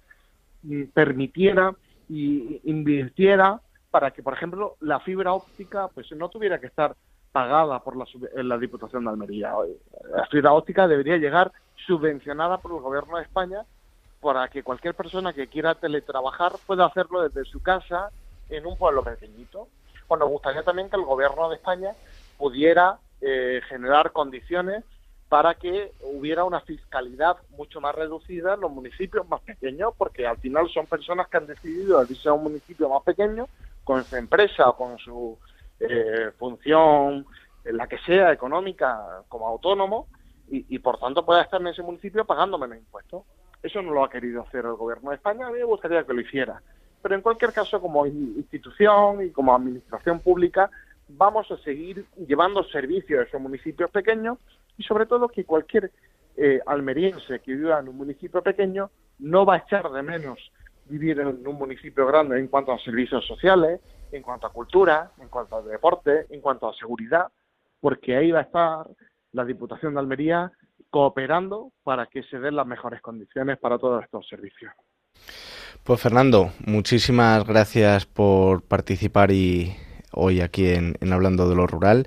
[0.62, 1.74] Mm, permitiera
[2.08, 6.94] y invirtiera para que, por ejemplo, la fibra óptica pues no tuviera que estar
[7.32, 8.04] pagada por la,
[8.42, 9.52] la Diputación de Almería.
[10.14, 11.52] La fibra óptica debería llegar
[11.86, 13.64] subvencionada por el Gobierno de España
[14.20, 18.10] para que cualquier persona que quiera teletrabajar pueda hacerlo desde su casa
[18.50, 19.68] en un pueblo pequeñito.
[20.06, 21.92] Pues nos gustaría también que el gobierno de España
[22.36, 24.84] pudiera eh, generar condiciones
[25.28, 30.36] para que hubiera una fiscalidad mucho más reducida en los municipios más pequeños, porque al
[30.38, 33.46] final son personas que han decidido irse a un municipio más pequeño
[33.84, 35.38] con su empresa o con su
[35.80, 37.26] eh, función,
[37.64, 40.08] en la que sea, económica, como autónomo,
[40.52, 43.22] y, por tanto pueda estar en ese municipio pagando menos impuestos.
[43.62, 46.12] Eso no lo ha querido hacer el gobierno de España, a mí me gustaría que
[46.12, 46.60] lo hiciera.
[47.00, 50.68] Pero en cualquier caso, como institución y como administración pública,
[51.08, 54.38] vamos a seguir llevando servicios a esos municipios pequeños
[54.76, 55.92] y sobre todo que cualquier
[56.36, 60.38] eh, almeriense que viva en un municipio pequeño no va a echar de menos
[60.90, 63.80] vivir en un municipio grande en cuanto a servicios sociales,
[64.12, 67.28] en cuanto a cultura, en cuanto a deporte, en cuanto a seguridad,
[67.80, 68.86] porque ahí va a estar
[69.32, 70.52] la Diputación de Almería
[70.90, 74.72] cooperando para que se den las mejores condiciones para todos estos servicios.
[75.84, 79.74] Pues Fernando, muchísimas gracias por participar y
[80.12, 82.06] hoy aquí en, Hablando de lo Rural.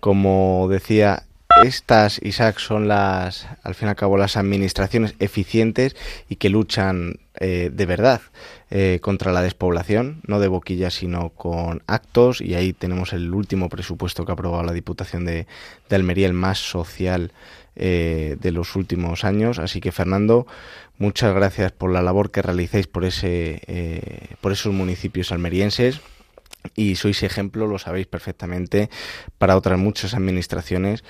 [0.00, 1.22] Como decía,
[1.64, 5.96] estas, Isaac, son las, al fin y al cabo, las administraciones eficientes
[6.28, 8.20] y que luchan eh, de verdad
[8.70, 12.40] eh, contra la despoblación, no de boquilla, sino con actos.
[12.40, 15.46] Y ahí tenemos el último presupuesto que ha aprobado la Diputación de,
[15.90, 17.32] Almería, el más social
[17.76, 19.58] eh, de los últimos años.
[19.58, 20.46] Así que, Fernando,
[20.98, 26.00] muchas gracias por la labor que realicéis por, ese, por esos municipios almerienses
[26.74, 28.90] y sois ejemplo, lo sabéis perfectamente,
[29.38, 31.04] para otras muchas administraciones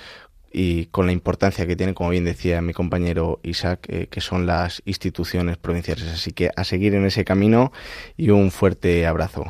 [0.53, 4.47] y con la importancia que tiene, como bien decía mi compañero Isaac, eh, que son
[4.47, 6.09] las instituciones provinciales.
[6.09, 7.73] Así que a seguir en ese camino
[8.17, 9.45] y un fuerte abrazo.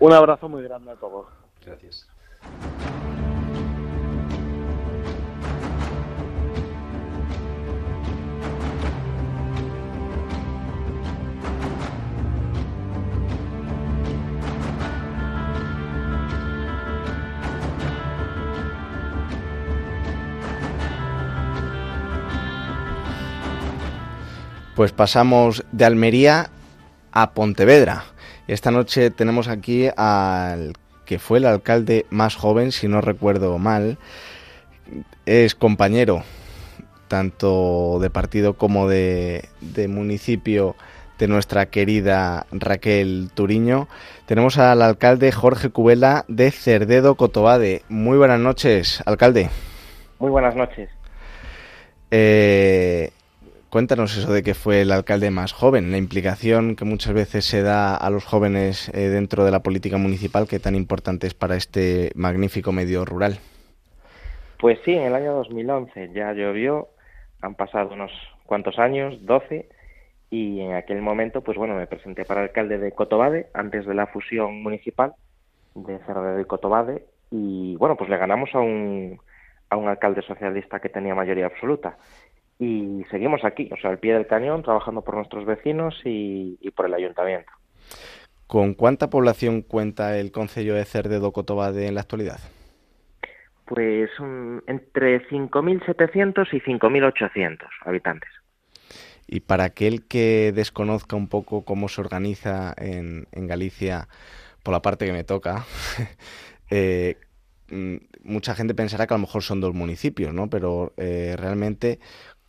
[0.00, 1.26] Un abrazo muy grande a todos.
[1.64, 2.08] Gracias.
[24.80, 26.48] Pues pasamos de Almería
[27.12, 28.04] a Pontevedra.
[28.48, 30.72] Esta noche tenemos aquí al
[31.04, 33.98] que fue el alcalde más joven, si no recuerdo mal.
[35.26, 36.22] Es compañero
[37.08, 39.50] tanto de partido como de,
[39.86, 40.76] municipio
[41.18, 43.86] de nuestra querida Raquel Turiño.
[44.24, 47.82] Tenemos al alcalde Jorge Cubela de Cerdedo Cotobade.
[47.90, 49.50] Muy buenas noches, alcalde.
[50.18, 50.88] Muy buenas noches.
[52.10, 53.10] Eh,
[53.70, 57.62] Cuéntanos eso de que fue el alcalde más joven, la implicación que muchas veces se
[57.62, 61.54] da a los jóvenes eh, dentro de la política municipal que tan importante es para
[61.54, 63.38] este magnífico medio rural.
[64.58, 66.88] Pues sí, en el año 2011 ya llovió,
[67.42, 68.10] han pasado unos
[68.44, 69.68] cuantos años, 12,
[70.30, 74.08] y en aquel momento, pues bueno, me presenté para alcalde de Cotobade antes de la
[74.08, 75.14] fusión municipal
[75.76, 79.20] de Cerro y Cotobade, y bueno, pues le ganamos a un,
[79.68, 81.96] a un alcalde socialista que tenía mayoría absoluta
[82.60, 86.84] y seguimos aquí, o sea, al pie del cañón, trabajando por nuestros vecinos y, por
[86.84, 87.50] el ayuntamiento.
[88.46, 92.38] ¿Con cuánta población cuenta el Concello de Cerdedo Cotobade en la actualidad?
[93.64, 94.10] Pues
[94.66, 98.28] entre 5.700 y 5.800 habitantes.
[99.26, 104.08] Y para aquel que desconozca un poco cómo se organiza en, Galicia,
[104.62, 105.64] por la parte que me toca,
[106.70, 107.16] eh,
[107.70, 110.50] mm, mucha gente pensará que a lo mejor son dos municipios, ¿no?
[110.50, 112.00] Pero eh, realmente,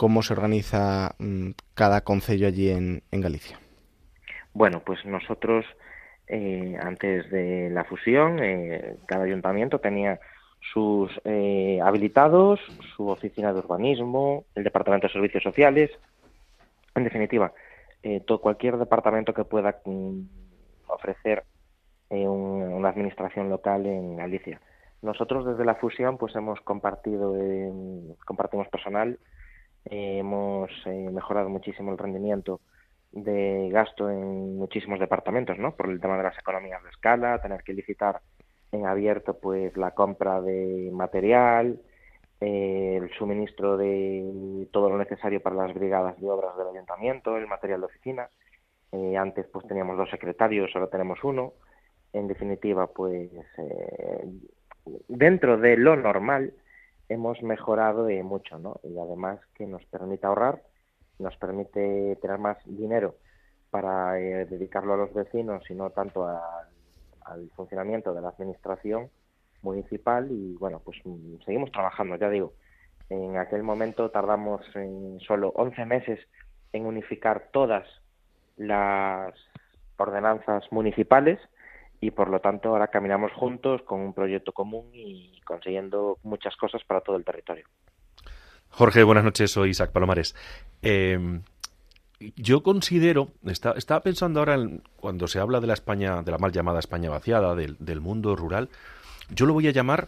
[0.02, 3.60] cómo se organiza mm, cada concello allí en, Galicia.
[4.52, 5.64] Bueno, pues nosotros
[6.26, 10.20] eh, antes de la fusión, eh, cada ayuntamiento tenía
[10.74, 12.60] sus eh, habilitados,
[12.96, 15.92] su oficina de urbanismo, el departamento de servicios sociales,
[16.96, 17.54] en definitiva,
[18.26, 20.22] todo, cualquier departamento que pueda mm,
[20.88, 21.44] ofrecer
[22.10, 24.60] una administración local en Galicia.
[25.04, 27.36] Nosotros desde la fusión pues hemos compartido,
[28.26, 29.20] compartimos personal
[29.86, 32.62] eh, hemos eh, mejorado muchísimo el rendimiento
[33.12, 35.76] de gasto en muchísimos departamentos, ¿no?
[35.76, 38.22] Por el tema de las economías de escala, tener que licitar
[38.72, 41.82] en abierto, pues, la compra de material,
[42.40, 47.48] eh, el suministro de todo lo necesario para las brigadas de obras del ayuntamiento, el
[47.48, 48.30] material de oficina.
[49.18, 51.54] antes, pues, teníamos dos secretarios, ahora tenemos uno.
[52.14, 53.30] En definitiva, pues,
[55.08, 56.54] dentro de lo normal,
[57.12, 58.80] hemos mejorado mucho, ¿no?
[58.84, 60.62] Y además que nos permite ahorrar,
[61.20, 63.16] nos permite tener más dinero
[63.70, 69.10] para eh, dedicarlo a los vecinos y no tanto al funcionamiento de la administración
[69.62, 70.98] municipal y bueno, pues
[71.46, 72.54] seguimos trabajando, ya digo.
[73.10, 76.20] En aquel momento tardamos en solo 11 meses
[76.72, 77.86] en unificar todas
[78.56, 79.34] las
[79.98, 81.40] ordenanzas municipales
[82.02, 86.84] y por lo tanto ahora caminamos juntos con un proyecto común y consiguiendo muchas cosas
[86.84, 87.66] para todo el territorio.
[88.70, 90.36] Jorge, buenas noches, soy Isaac Palomares.
[90.82, 91.40] Eh,
[92.36, 96.52] yo considero, estaba pensando ahora en, cuando se habla de la España, de la mal
[96.52, 98.70] llamada España vaciada, del, del mundo rural,
[99.30, 100.08] yo lo voy a llamar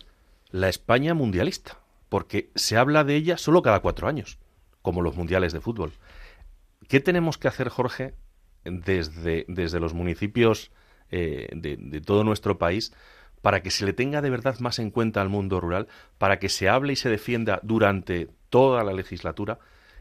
[0.49, 1.77] la España mundialista,
[2.09, 4.39] porque se habla de ella solo cada cuatro años,
[4.81, 5.93] como los mundiales de fútbol.
[6.87, 8.13] ¿Qué tenemos que hacer, Jorge,
[8.63, 10.71] desde, desde los municipios
[11.15, 12.91] eh, de, todo nuestro país
[13.43, 15.87] para que se le tenga de verdad más en cuenta al mundo rural,
[16.17, 19.59] para que se hable y se defienda durante toda la legislatura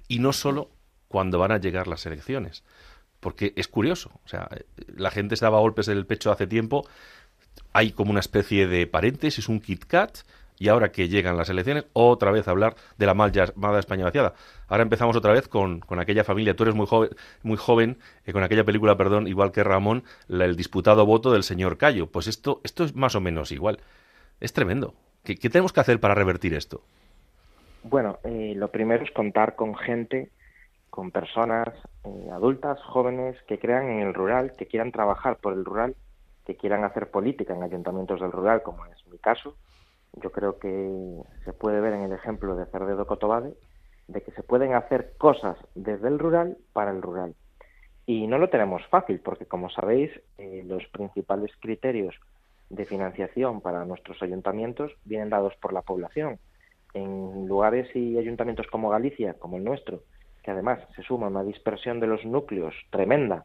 [0.08, 0.70] y no solo
[1.08, 2.64] cuando van a llegar las elecciones.
[3.20, 4.48] Porque es curioso, o sea,
[4.86, 6.88] la gente se daba golpes en el pecho hace tiempo,
[7.74, 10.20] hay como una especie de paréntesis, un Kit Kat,
[10.62, 14.34] y ahora que llegan las elecciones, otra vez hablar de la mal llamada España vaciada.
[14.68, 17.10] Ahora empezamos otra vez con, con aquella familia, tú eres muy joven,
[17.42, 21.78] muy joven eh, con aquella película, perdón, igual que Ramón, el disputado voto del señor
[21.78, 22.06] Cayo.
[22.06, 23.80] Pues esto, esto es más o menos igual.
[24.38, 24.94] Es tremendo.
[25.24, 26.82] ¿Qué, tenemos que hacer para revertir esto?
[27.82, 30.30] Bueno, eh, lo primero es contar con gente
[30.90, 31.70] con personas
[32.04, 35.96] eh, adultas, jóvenes, que crean en el rural, que quieran trabajar por el rural,
[36.46, 39.56] que quieran hacer política en ayuntamientos del rural, como es mi caso.
[40.14, 43.54] Yo creo que se puede ver en el ejemplo de Cerdedo Cotobade,
[44.08, 47.34] de que se pueden hacer cosas desde el rural para el rural.
[48.04, 52.14] Y no lo tenemos fácil, porque como sabéis, eh, los principales criterios
[52.68, 56.38] de financiación para nuestros ayuntamientos vienen dados por la población.
[56.94, 60.02] En lugares y ayuntamientos como Galicia, como el nuestro,
[60.42, 63.44] que además se suma una dispersión de los núcleos tremenda.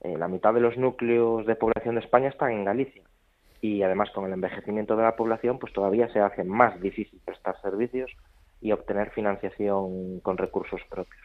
[0.00, 3.02] Eh, la mitad de los núcleos de población de España están en Galicia.
[3.60, 7.60] Y además con el envejecimiento de la población, pues todavía se hace más difícil prestar
[7.60, 8.10] servicios
[8.60, 11.22] y obtener financiación con recursos propios.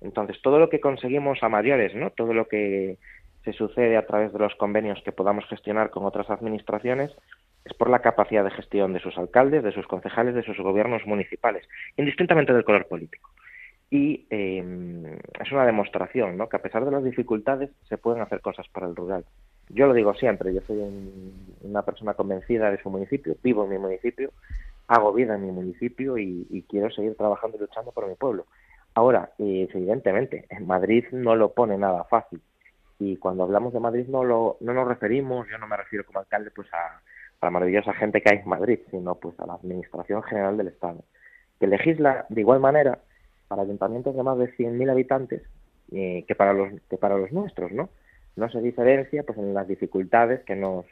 [0.00, 2.10] Entonces, todo lo que conseguimos a mayores, ¿no?
[2.10, 2.98] Todo lo que
[3.44, 7.10] se sucede a través de los convenios que podamos gestionar con otras administraciones
[7.64, 11.06] es por la capacidad de gestión de sus alcaldes, de sus concejales, de sus gobiernos
[11.06, 11.66] municipales,
[11.96, 13.30] indistintamente del color político
[13.90, 16.48] y eh, es una demostración, ¿no?
[16.48, 19.24] Que a pesar de las dificultades se pueden hacer cosas para el rural.
[19.72, 20.80] Yo lo digo siempre, yo soy
[21.62, 24.32] una persona convencida de su municipio, vivo en mi municipio,
[24.88, 28.46] hago vida en mi municipio y, quiero seguir trabajando y luchando por mi pueblo.
[28.94, 32.40] Ahora, eh, evidentemente, en Madrid no lo pone nada fácil.
[32.98, 36.18] Y cuando hablamos de Madrid no, lo, no nos referimos, yo no me refiero como
[36.18, 37.00] alcalde pues a,
[37.40, 40.68] a la maravillosa gente que hay en Madrid, sino pues a la Administración General del
[40.68, 41.04] Estado,
[41.58, 42.98] que legisla de igual manera
[43.48, 45.42] para ayuntamientos de más de 100.000 habitantes
[45.92, 47.88] eh, que para los que para los nuestros, ¿no?
[48.36, 50.86] No se diferencia pues en las dificultades que nos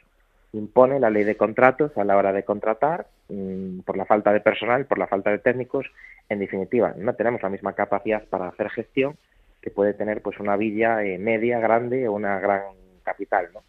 [0.53, 4.41] impone la ley de contratos a la hora de contratar mm, por la falta de
[4.41, 5.85] personal, por la falta de técnicos,
[6.27, 9.15] en definitiva, no tenemos la misma capacidad para hacer gestión
[9.61, 12.61] que puede tener pues una villa eh, media, grande o una gran
[13.03, 13.63] capital, ¿no?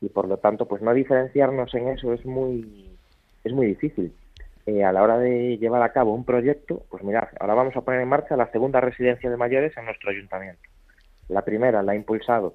[0.00, 2.96] Y por lo tanto, pues no diferenciarnos en eso es muy
[3.44, 4.12] es muy difícil.
[4.66, 7.82] Eh, a la hora de llevar a cabo un proyecto, pues mirad, ahora vamos a
[7.82, 10.62] poner en marcha la segunda residencia de mayores en nuestro ayuntamiento.
[11.28, 12.54] La primera la ha impulsado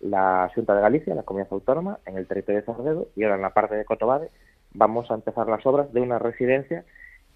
[0.00, 3.42] la Junta de Galicia, la comunidad autónoma, en el territorio de Zardedo, y ahora en
[3.42, 4.30] la parte de Cotobade
[4.72, 6.84] vamos a empezar las obras de una residencia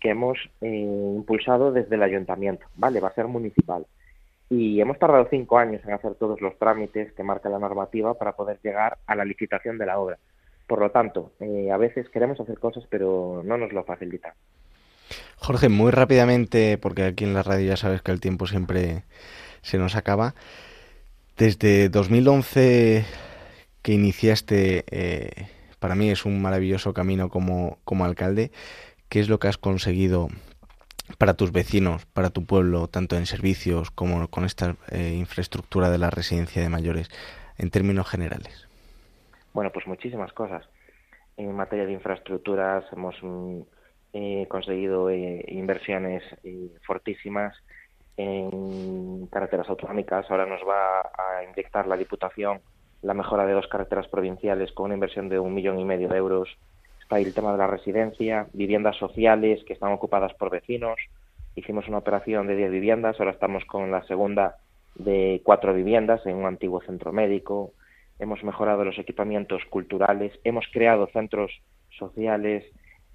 [0.00, 3.00] que hemos eh, impulsado desde el ayuntamiento, ¿vale?
[3.00, 3.86] Va a ser municipal.
[4.50, 8.32] Y hemos tardado cinco años en hacer todos los trámites que marca la normativa para
[8.32, 10.18] poder llegar a la licitación de la obra.
[10.66, 14.32] Por lo tanto, eh, a veces queremos hacer cosas, pero no nos lo facilitan.
[15.36, 19.04] Jorge, muy rápidamente, porque aquí en la radio ya sabes que el tiempo siempre
[19.62, 20.34] se nos acaba.
[21.36, 23.04] Desde 2011
[23.82, 28.52] que iniciaste, eh, para mí es un maravilloso camino como, como alcalde.
[29.08, 30.28] ¿Qué es lo que has conseguido
[31.18, 35.98] para tus vecinos, para tu pueblo, tanto en servicios como con esta eh, infraestructura de
[35.98, 37.08] la residencia de mayores,
[37.58, 38.68] en términos generales?
[39.52, 40.64] Bueno, pues muchísimas cosas.
[41.36, 43.60] En materia de infraestructuras hemos mm,
[44.12, 46.22] eh, conseguido eh, inversiones
[46.86, 47.56] fortísimas
[48.16, 50.30] en carreteras autonómicas.
[50.30, 52.60] Ahora nos va a inyectar la Diputación
[53.02, 56.18] la mejora de dos carreteras provinciales con una inversión de un millón y medio de
[56.18, 56.48] euros.
[57.00, 60.96] Está ahí el tema de la residencia, viviendas sociales que están ocupadas por vecinos.
[61.56, 64.56] Hicimos una operación de 10 viviendas, ahora estamos con la segunda
[64.94, 67.72] de cuatro viviendas en un antiguo centro médico
[68.22, 71.50] hemos mejorado los equipamientos culturales, hemos creado centros
[71.98, 72.64] sociales,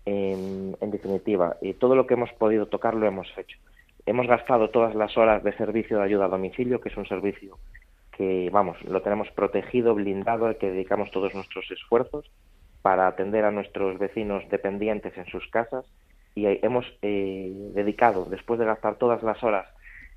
[0.06, 3.58] en, definitiva, y todo lo que hemos podido tocar lo hemos hecho.
[4.08, 7.60] Hemos gastado todas las horas de servicio de ayuda a domicilio, que es un servicio
[8.18, 12.32] que, vamos, lo tenemos protegido, blindado, al que dedicamos todos nuestros esfuerzos
[12.82, 15.86] para atender a nuestros vecinos dependientes en sus casas
[16.36, 19.68] y hemos eh, dedicado, después de gastar todas las horas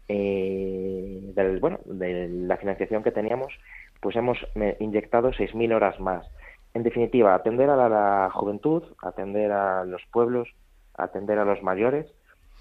[0.07, 3.53] eh, del, bueno, de la financiación que teníamos,
[4.01, 4.38] pues hemos
[4.78, 6.26] inyectado 6.000 horas más.
[6.74, 10.49] En definitiva, atender a la, juventud, atender a los pueblos,
[10.95, 12.07] atender a los mayores,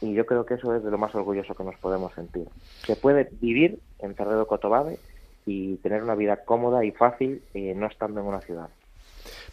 [0.01, 2.47] y yo creo que eso es de lo más orgulloso que nos podemos sentir.
[2.85, 4.99] Se puede vivir en Cerredo Cotobade
[5.45, 8.69] y tener una vida cómoda y fácil eh, no estando en una ciudad.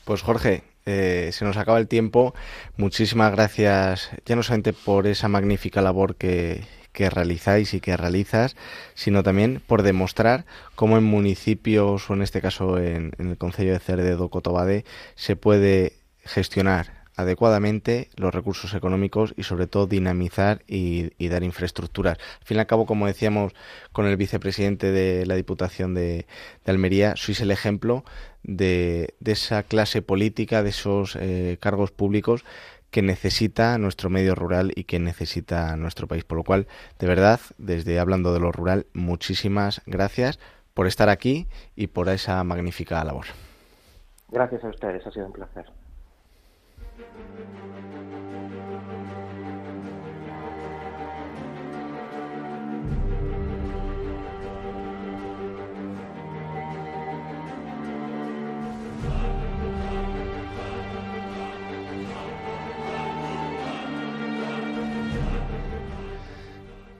[0.05, 2.34] Pues Jorge, eh, se nos acaba el tiempo.
[2.76, 6.62] Muchísimas gracias, ya no solamente por esa magnífica labor que,
[6.97, 8.57] que realizáis y que realizas,
[8.94, 13.80] sino también por demostrar cómo en municipios, o en este caso en, el Concello de
[13.80, 15.92] Cerdedo Cotobade, se puede
[16.24, 22.19] gestionar adecuadamente los recursos económicos y sobre todo dinamizar y, dar infraestructuras.
[22.41, 23.53] Al fin y al cabo, como decíamos
[23.93, 26.27] con el vicepresidente de la Diputación de,
[26.67, 28.05] Almería, sois el ejemplo
[28.43, 32.45] de, esa clase política, de esos eh, cargos públicos
[32.91, 36.25] que necesita nuestro medio rural y que necesita nuestro país.
[36.25, 36.67] Por lo cual,
[36.99, 40.39] de verdad, desde hablando de lo rural, muchísimas gracias
[40.75, 43.27] por estar aquí y por esa magnífica labor.
[44.29, 45.64] Gracias a ustedes, ha sido un placer.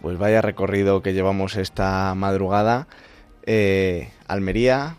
[0.07, 2.87] Pues vaya recorrido que llevamos esta madrugada.
[3.45, 4.97] Eh, Almería,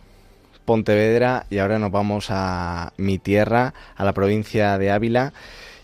[0.68, 5.32] Pontevedra y ahora nos vamos a mi tierra, a la provincia de Ávila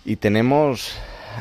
[0.04, 0.94] y tenemos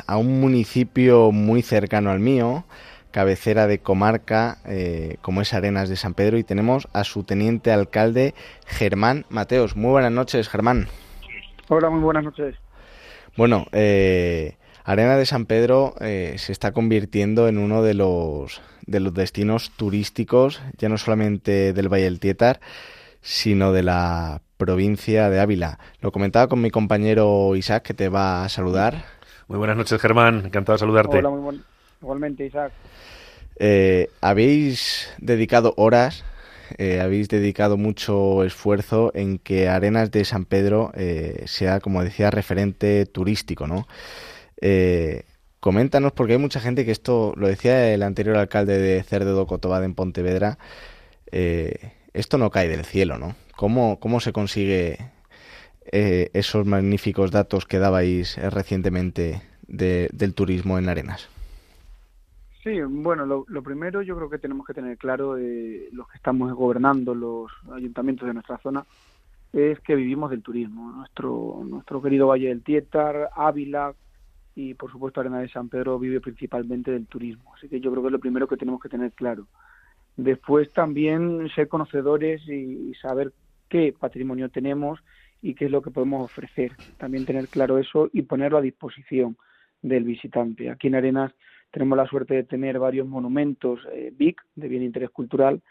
[0.07, 2.63] a un municipio muy cercano al mío,
[3.11, 7.73] cabecera de comarca, eh, como es Arenas de San Pedro, y tenemos a su teniente
[7.73, 8.33] alcalde
[8.65, 9.75] Germán Mateos.
[9.75, 10.87] Muy buenas noches, Germán.
[11.67, 12.55] Hola, muy buenas noches.
[13.35, 19.01] Bueno, eh, Arena de San Pedro eh, se está convirtiendo en uno de los, de
[19.01, 22.61] los destinos turísticos, ya no solamente del Valle del Tietar,
[23.23, 25.79] sino de la provincia de Ávila.
[26.01, 29.05] Lo comentaba con mi compañero Isaac, que te va a saludar.
[29.47, 30.43] Muy buenas noches, Germán.
[30.45, 31.17] Encantado de saludarte.
[31.17, 31.61] Hola, muy
[32.01, 32.73] igualmente, Isaac.
[33.55, 36.25] Eh, habéis dedicado horas,
[36.77, 42.29] eh, habéis dedicado mucho esfuerzo en que Arenas de San Pedro eh, sea, como decía,
[42.29, 43.87] referente turístico, ¿no?
[45.59, 49.83] coméntanos, porque hay mucha gente que esto, lo decía el anterior alcalde de Cerdo Cotobad
[49.83, 50.57] en Pontevedra,
[52.13, 53.35] esto no cae del cielo, ¿no?
[53.55, 54.97] ¿Cómo, cómo se consigue
[55.91, 61.29] eh, esos magníficos datos que dabais eh, recientemente del turismo en Arenas?
[62.63, 66.53] Sí, bueno, lo, primero yo creo que tenemos que tener claro, eh, los que estamos
[66.53, 68.85] gobernando los ayuntamientos de nuestra zona,
[69.51, 70.91] es que vivimos del turismo.
[70.91, 73.93] Nuestro, nuestro querido Valle del Tietar, Ávila
[74.55, 77.53] y por supuesto Arena de San Pedro vive principalmente del turismo.
[77.55, 79.47] Así que yo creo que es lo primero que tenemos que tener claro.
[80.15, 83.33] Después también ser conocedores y, saber
[83.67, 84.99] qué patrimonio tenemos
[85.41, 86.71] y qué es lo que podemos ofrecer.
[86.97, 89.35] También tener claro eso y ponerlo a disposición
[89.81, 90.69] del visitante.
[90.69, 91.33] Aquí en Arenas
[91.71, 94.13] tenemos la suerte de tener varios monumentos eh,
[94.55, 95.61] de bien interés cultural,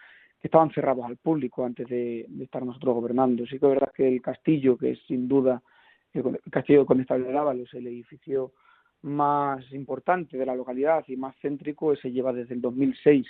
[0.41, 3.47] que estaban cerrados al público antes de, estar nosotros gobernando.
[3.47, 5.63] Sí que es verdad que el castillo, que es sin duda
[6.13, 8.53] el, castillo de Condestable de Ábalos, el edificio
[9.03, 13.27] más importante de la localidad y más céntrico, se lleva desde el 2006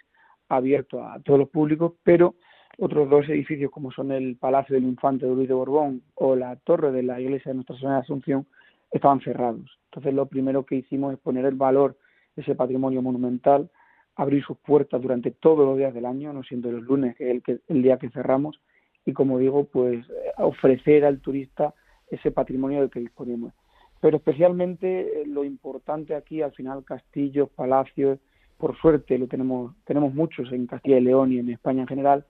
[0.49, 2.35] abierto a todos los públicos, pero
[2.79, 6.57] otros dos edificios como son el Palacio del Infante de Luis de Borbón o la
[6.57, 8.47] Torre de la Iglesia de Nuestra Señora de Asunción
[8.91, 9.79] estaban cerrados.
[9.87, 11.97] Entonces lo primero que hicimos es poner el valor
[12.35, 13.71] de ese patrimonio monumental,
[14.17, 17.43] abrir sus puertas durante todos los días del año, no siendo los lunes que es
[17.47, 18.61] el, el día que cerramos,
[19.05, 20.07] y como digo, pues
[20.39, 21.75] ofrecer al turista
[22.09, 23.53] ese patrimonio del que disponemos.
[24.01, 28.19] Pero especialmente eh, lo importante aquí, al final, castillos, palacios,
[28.63, 32.25] por suerte lo tenemos, tenemos muchos en Castilla y León y en España en general,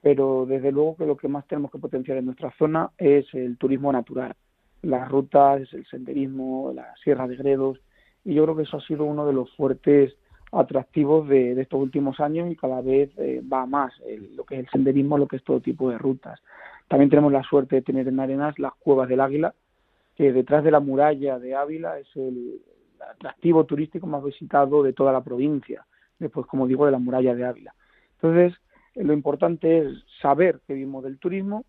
[0.00, 3.58] pero desde luego que lo que más tenemos que potenciar en nuestra zona es el
[3.58, 4.32] turismo natural,
[4.80, 7.82] las rutas, el senderismo, la Sierra de Gredos,
[8.24, 10.16] y yo creo que eso ha sido uno de los fuertes
[10.52, 13.92] atractivos de, estos últimos años y cada vez eh, va más
[14.34, 16.40] lo que es el senderismo, lo que es todo tipo de rutas.
[16.88, 19.52] También tenemos la suerte de tener en Arenas las cuevas del Águila,
[20.16, 22.62] que detrás de la muralla de Ávila es el,
[23.10, 25.86] atractivo turístico más visitado de toda la provincia,
[26.18, 27.74] después, como digo, de la muralla de Ávila.
[28.14, 28.58] Entonces,
[28.94, 31.64] lo importante es saber que vivimos del turismo,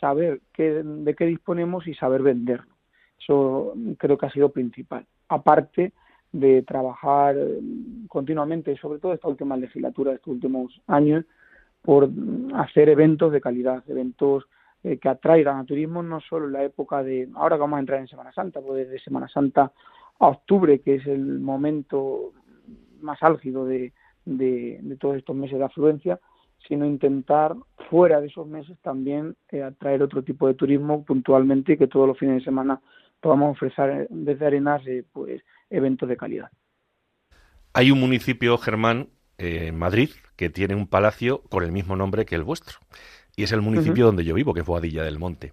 [0.00, 2.74] saber qué, de qué disponemos y saber venderlo.
[3.18, 5.06] Eso creo que ha sido principal.
[5.28, 5.92] Aparte
[6.32, 7.34] de trabajar
[8.08, 11.24] continuamente, sobre todo esta última legislatura, estos últimos años,
[11.82, 12.10] por
[12.54, 14.44] hacer eventos de calidad, eventos
[14.82, 17.80] eh, que atraigan a turismo no solo en la época de, ahora que vamos a
[17.80, 19.72] entrar en Semana Santa, pues desde Semana Santa
[20.18, 22.32] a octubre, que es el momento
[23.00, 23.92] más álgido de,
[24.24, 26.20] de, todos estos meses de afluencia,
[26.66, 27.54] sino intentar
[27.90, 32.08] fuera de esos meses también eh, atraer otro tipo de turismo puntualmente y que todos
[32.08, 32.80] los fines de semana
[33.20, 36.50] podamos ofrecer eh, desde Arenas pues eventos de calidad.
[37.72, 39.08] Hay un municipio, Germán,
[39.38, 42.78] en Madrid, que tiene un palacio con el mismo nombre que el vuestro.
[43.36, 45.52] Y es el municipio donde yo vivo, que es Boadilla del Monte.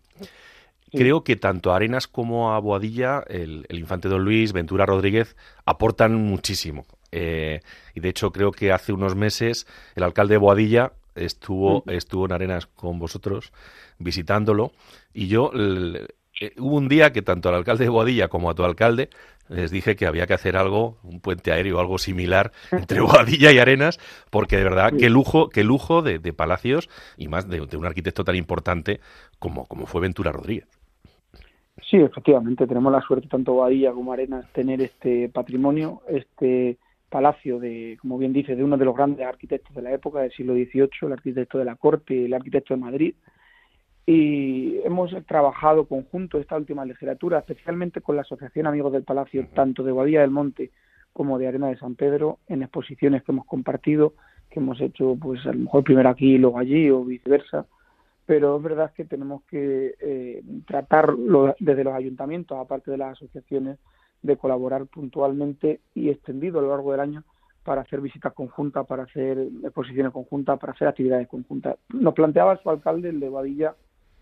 [0.93, 5.35] Creo que tanto a Arenas como a Boadilla, el, infante Don Luis, Ventura Rodríguez,
[5.65, 6.85] aportan muchísimo.
[7.11, 7.61] Eh,
[7.93, 12.31] y de hecho creo que hace unos meses el alcalde de Boadilla estuvo, estuvo en
[12.31, 13.51] Arenas con vosotros
[13.99, 14.71] visitándolo.
[15.13, 18.63] Y yo eh, hubo un día que tanto al alcalde de Boadilla como a tu
[18.63, 19.09] alcalde
[19.49, 23.51] les dije que había que hacer algo, un puente aéreo o algo similar entre Boadilla
[23.51, 27.85] y Arenas, porque de verdad, qué lujo, qué lujo de, palacios y más de, un
[27.85, 28.99] arquitecto tan importante
[29.39, 30.67] como, como fue Ventura Rodríguez.
[31.93, 37.99] Sí, efectivamente, tenemos la suerte, tanto Boadilla como Arenas, tener este patrimonio, este palacio de,
[38.01, 40.89] como bien dice, de uno de los grandes arquitectos de la época, del siglo XVIII,
[41.03, 43.13] el arquitecto de la corte, el arquitecto de Madrid,
[44.07, 49.83] y hemos trabajado conjunto esta última legislatura, especialmente con la Asociación Amigos del Palacio, tanto
[49.83, 50.71] de Guadilla del Monte
[51.13, 54.13] como de Arena de San Pedro, en exposiciones que hemos compartido,
[54.49, 57.67] que hemos hecho, pues a lo mejor primero aquí y luego allí, o viceversa.
[58.25, 61.13] Pero es verdad que tenemos que eh, tratar
[61.59, 63.77] desde los ayuntamientos, aparte de las asociaciones,
[64.21, 67.23] de colaborar puntualmente y extendido a lo largo del año
[67.63, 71.77] para hacer visitas conjuntas, para hacer exposiciones conjuntas, para hacer actividades conjuntas.
[71.89, 73.75] Nos planteaba su alcalde, el de Guadilla,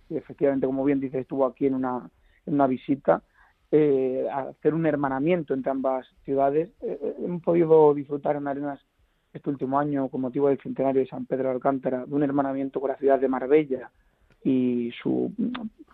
[0.09, 2.09] efectivamente, como bien dice, estuvo aquí en una,
[2.45, 3.23] en una visita,
[3.71, 6.69] eh, hacer un hermanamiento entre ambas ciudades.
[6.81, 8.79] Eh, eh, hemos podido disfrutar en Arenas
[9.34, 12.79] este último año, con motivo del centenario de San Pedro de Alcántara, de un hermanamiento
[12.79, 13.89] con la ciudad de Marbella
[14.43, 15.32] y su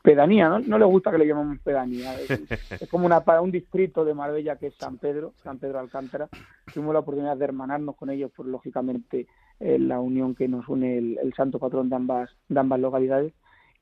[0.01, 0.59] pedanía, ¿no?
[0.59, 2.29] No le gusta que le llamemos pedanía, es,
[2.89, 6.29] como una, un distrito de Marbella que es San Pedro, San Pedro de Alcántara.
[6.73, 9.27] Tuvimos la oportunidad de hermanarnos con ellos, por lógicamente
[9.59, 13.33] la unión que nos une el, el santo patrón de ambas, de ambas localidades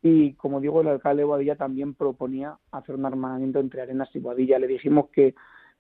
[0.07, 4.19] y como digo, el alcalde de Boadilla también proponía hacer un hermanamiento entre Arenas y
[4.19, 4.59] Boadilla.
[4.59, 5.33] Le dijimos que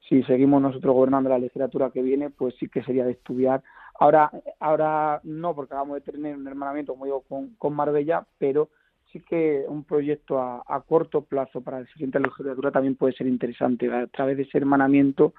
[0.07, 3.63] si seguimos nosotros gobernando la legislatura que viene, pues sí que sería de estudiar.
[3.99, 8.69] Ahora, ahora no, porque acabamos de tener un hermanamiento, como digo, con, con Marbella, pero
[9.11, 13.91] sí que un proyecto a, corto plazo para la siguiente legislatura también puede ser interesante.
[13.91, 15.33] A través de ese hermanamiento,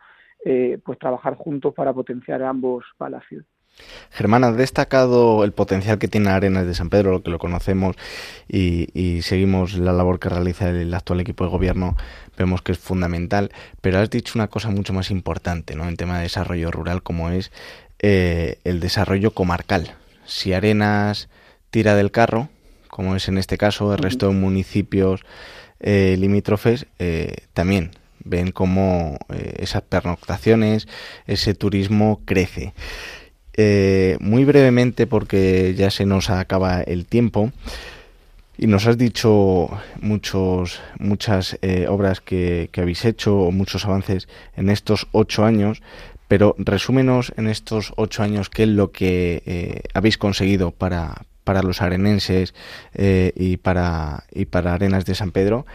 [0.44, 3.44] eh, pues trabajar juntos para potenciar ambos palacios.
[4.10, 7.96] Germán, ha destacado el potencial que tiene Arenas de San Pedro, lo que lo conocemos
[8.48, 11.96] y, seguimos la labor que realiza el, actual equipo de gobierno,
[12.38, 15.88] vemos que es fundamental, pero has dicho una cosa mucho más importante ¿no?
[15.88, 17.50] en tema de desarrollo rural, como es
[17.98, 19.94] eh, el desarrollo comarcal.
[20.24, 21.28] Si Arenas
[21.70, 22.48] tira del carro,
[22.88, 25.20] como es en este caso, el resto de municipios
[25.80, 27.90] eh, limítrofes eh, también
[28.24, 30.88] ven cómo esas pernoctaciones,
[31.28, 32.72] ese turismo crece.
[33.56, 37.52] Eh, muy brevemente, porque ya se nos acaba el tiempo,
[38.58, 39.68] y nos has dicho
[40.00, 45.82] muchos, muchas eh, obras que, habéis hecho, muchos avances en estos ocho años,
[46.28, 51.62] pero resúmenos en estos ocho años qué es lo que eh, habéis conseguido para, para
[51.62, 52.54] los arenenses
[52.94, 55.66] y, para, y para Arenas de San Pedro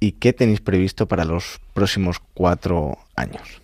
[0.00, 3.63] y qué tenéis previsto para los próximos cuatro años.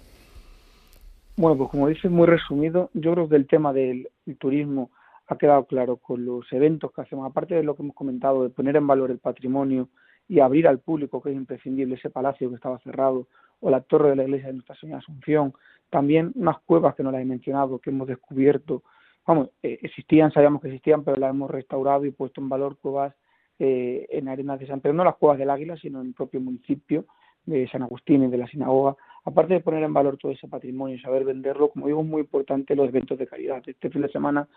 [1.40, 4.90] Bueno, pues como dices, muy resumido, yo creo que el tema del turismo
[5.26, 8.50] ha quedado claro con los eventos que hacemos, aparte de lo que hemos comentado, de
[8.50, 9.88] poner en valor el patrimonio
[10.28, 13.26] y abrir al público, que es imprescindible, ese palacio que estaba cerrado,
[13.60, 15.54] o la torre de la iglesia de Nuestra Señora Asunción,
[15.88, 18.82] también unas cuevas que no las he mencionado, que hemos descubierto,
[19.26, 23.14] vamos, eh, existían, sabíamos que existían, pero las hemos restaurado y puesto en valor cuevas
[23.58, 26.38] eh, en Arenas de San Pedro, no las cuevas del Águila, sino en el propio
[26.42, 27.06] municipio
[27.46, 28.94] de San Agustín y de la sinagoga,
[29.24, 32.22] aparte de poner en valor todo ese patrimonio y saber venderlo, como digo, es muy
[32.22, 33.62] importante los eventos de caridad.
[33.66, 34.48] Este fin de semana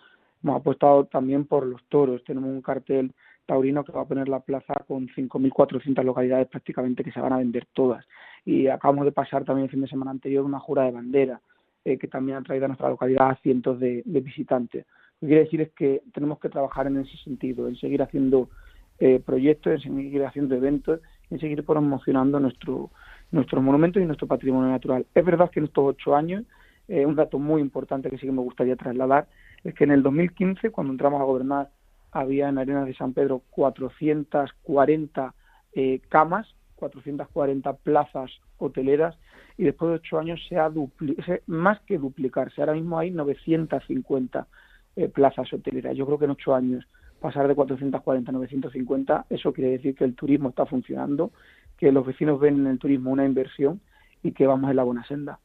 [0.44, 2.24] hemos apostado también por los toros.
[2.24, 3.14] Tenemos un cartel
[3.46, 7.38] taurino que va a poner la plaza con 5.400 localidades prácticamente que se van a
[7.38, 8.06] vender todas.
[8.46, 11.42] Y acabamos de pasar también el fin de semana anterior una jura de bandera
[11.86, 14.86] eh, que también ha traído a nuestra localidad a cientos de, visitantes.
[15.20, 18.50] Lo que quiere decir es que tenemos que trabajar en ese sentido, en seguir haciendo
[19.00, 22.92] eh, proyectos, en seguir haciendo eventos, en seguir promocionando nuestro,
[23.34, 25.06] nuestros monumentos y nuestro patrimonio natural.
[25.14, 26.46] Es verdad que en estos ocho años,
[26.88, 29.28] eh, un dato muy importante que sí que me gustaría trasladar,
[29.64, 31.70] es que en el 2015, cuando entramos a gobernar,
[32.12, 35.34] había en Arenas de San Pedro 440
[35.74, 39.18] eh, camas, 440 plazas hoteleras,
[39.58, 40.72] y después de ocho años se ha
[41.48, 44.48] más que duplicarse, ahora mismo hay 950
[44.96, 45.98] eh, plazas hoteleras.
[45.98, 46.86] Yo creo que en ocho años
[47.20, 51.32] pasar de 440 a 950, eso quiere decir que el turismo está funcionando
[51.78, 53.82] que los vecinos ven en el turismo una inversión
[54.22, 55.40] y que vamos en la buena senda.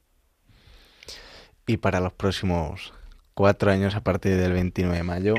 [1.66, 2.92] Y para los próximos
[3.38, 5.34] cuatro años a partir del 29 de mayo.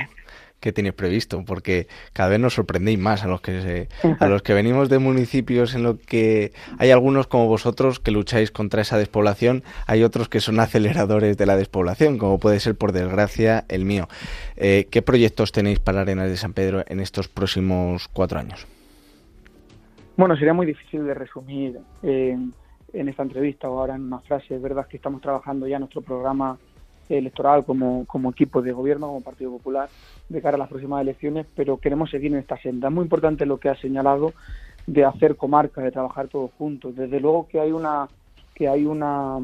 [0.61, 1.43] ¿Qué tienes previsto?
[1.45, 5.75] Porque cada vez nos sorprendéis más a los que a los que venimos de municipios
[5.75, 10.39] en los que hay algunos como vosotros que lucháis contra esa despoblación, hay otros que
[10.39, 14.07] son aceleradores de la despoblación, como puede ser por desgracia el mío.
[14.55, 18.65] Eh, ¿Qué proyectos tenéis para Arenas de San Pedro en estos próximos cuatro años?
[20.19, 22.53] Bueno, sería muy difícil de resumir en,
[22.91, 24.53] esta entrevista o ahora en una frase.
[24.53, 26.57] Es verdad que estamos trabajando ya nuestro programa
[27.07, 29.87] electoral como, equipo de gobierno, como Partido Popular,
[30.27, 32.89] de cara a las próximas elecciones, pero queremos seguir en esta senda.
[32.89, 34.33] Es muy importante lo que ha señalado
[34.85, 36.97] de hacer comarcas, de trabajar todos juntos.
[36.97, 38.09] Desde luego que hay una
[38.53, 39.37] que hay una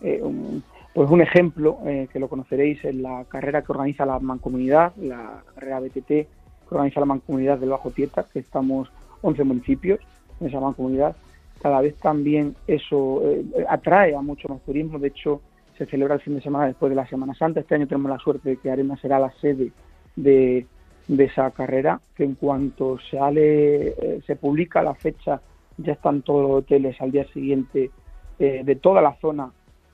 [0.00, 0.62] eh, un,
[0.94, 5.42] pues un ejemplo eh, que lo conoceréis en la carrera que organiza la Mancomunidad, la
[5.54, 6.28] carrera BTT que
[6.70, 8.90] organiza la Mancomunidad del Bajo Tieta, que estamos
[9.22, 10.00] 11 municipios
[10.40, 11.16] en esa Mancomunidad.
[11.60, 14.98] Cada vez también eso eh, atrae a mucho más turismo.
[14.98, 15.40] De hecho,
[15.78, 17.60] se celebra el fin de semana después de la Semana Santa.
[17.60, 19.70] Este año tenemos la suerte de que Arena será la sede
[20.16, 20.66] de,
[21.08, 25.40] esa carrera, que en cuanto sale, eh, se publica la fecha,
[25.78, 27.90] ya están todos los hoteles al día siguiente
[28.38, 29.50] eh, de toda la zona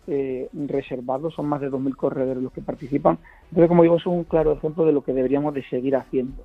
[0.07, 3.19] eh, reservados, son más de 2.000 corredores los que participan.
[3.51, 6.43] Entonces, como digo, es un claro ejemplo de lo que deberíamos de seguir haciendo,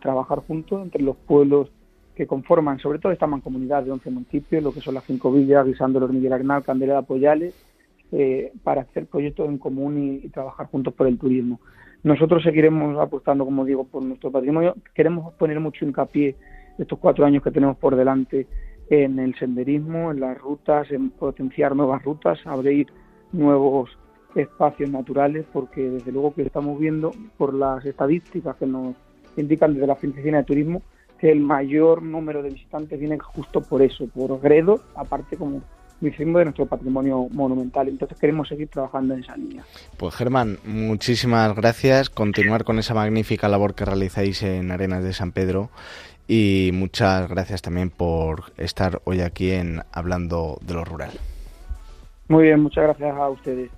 [0.00, 1.70] trabajar juntos entre los pueblos
[2.14, 5.66] que conforman, sobre todo esta mancomunidad de 11 municipios, lo que son las cinco villas,
[5.66, 7.54] Guisando, Miguel Agnal, Candela, Apoyales,
[8.12, 11.60] eh, para hacer proyectos en común y, trabajar juntos por el turismo.
[12.04, 14.76] Nosotros seguiremos apostando, como digo, por nuestro patrimonio.
[14.94, 16.36] Queremos poner mucho hincapié
[16.78, 18.46] estos cuatro años que tenemos por delante
[18.90, 22.86] en el senderismo, en las rutas, en potenciar nuevas rutas, abrir
[23.32, 23.90] nuevos
[24.34, 28.94] espacios naturales, porque desde luego que estamos viendo por las estadísticas que nos
[29.36, 30.82] indican desde la Oficina de Turismo
[31.24, 35.62] que el mayor número de visitantes viene justo por eso, por gredos, aparte como
[36.02, 37.88] hicimos de nuestro patrimonio monumental.
[37.88, 39.64] Entonces queremos seguir trabajando en esa línea.
[39.96, 42.10] Pues Germán, muchísimas gracias.
[42.10, 45.70] Continuar con esa magnífica labor que realizáis en Arenas de San Pedro
[46.28, 51.12] y muchas gracias también por estar hoy aquí en Hablando de lo Rural.
[52.28, 53.70] Muy bien, muchas gracias a ustedes.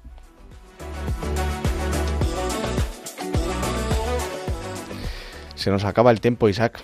[5.55, 6.83] Se nos acaba el tiempo, Isaac.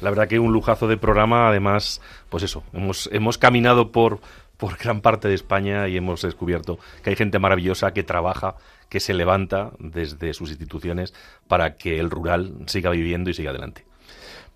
[0.00, 4.20] La verdad que un lujazo de programa, además, pues eso, hemos, hemos caminado por,
[4.56, 8.56] por gran parte de España y hemos descubierto que hay gente maravillosa que trabaja,
[8.88, 11.14] que se levanta desde sus instituciones
[11.48, 13.84] para que el rural siga viviendo y siga adelante.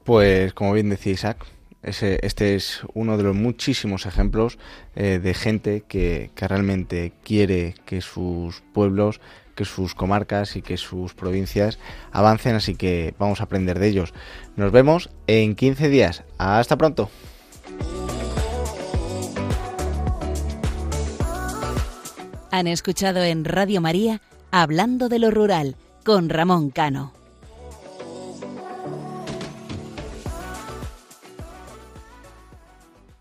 [0.05, 1.47] Pues como bien decía Isaac,
[1.83, 4.59] este es uno de los muchísimos ejemplos
[4.97, 9.21] eh, de gente que, que realmente quiere que sus pueblos
[9.55, 11.79] que sus comarcas y que sus provincias
[12.13, 14.15] avancen, así que vamos a aprender de ellos.
[14.57, 16.25] Nos vemos en 15 días.
[16.39, 17.11] Hasta pronto.
[22.51, 24.21] Han escuchado en Radio María
[24.53, 25.75] Hablando de lo Rural
[26.05, 27.24] con Ramón Cano.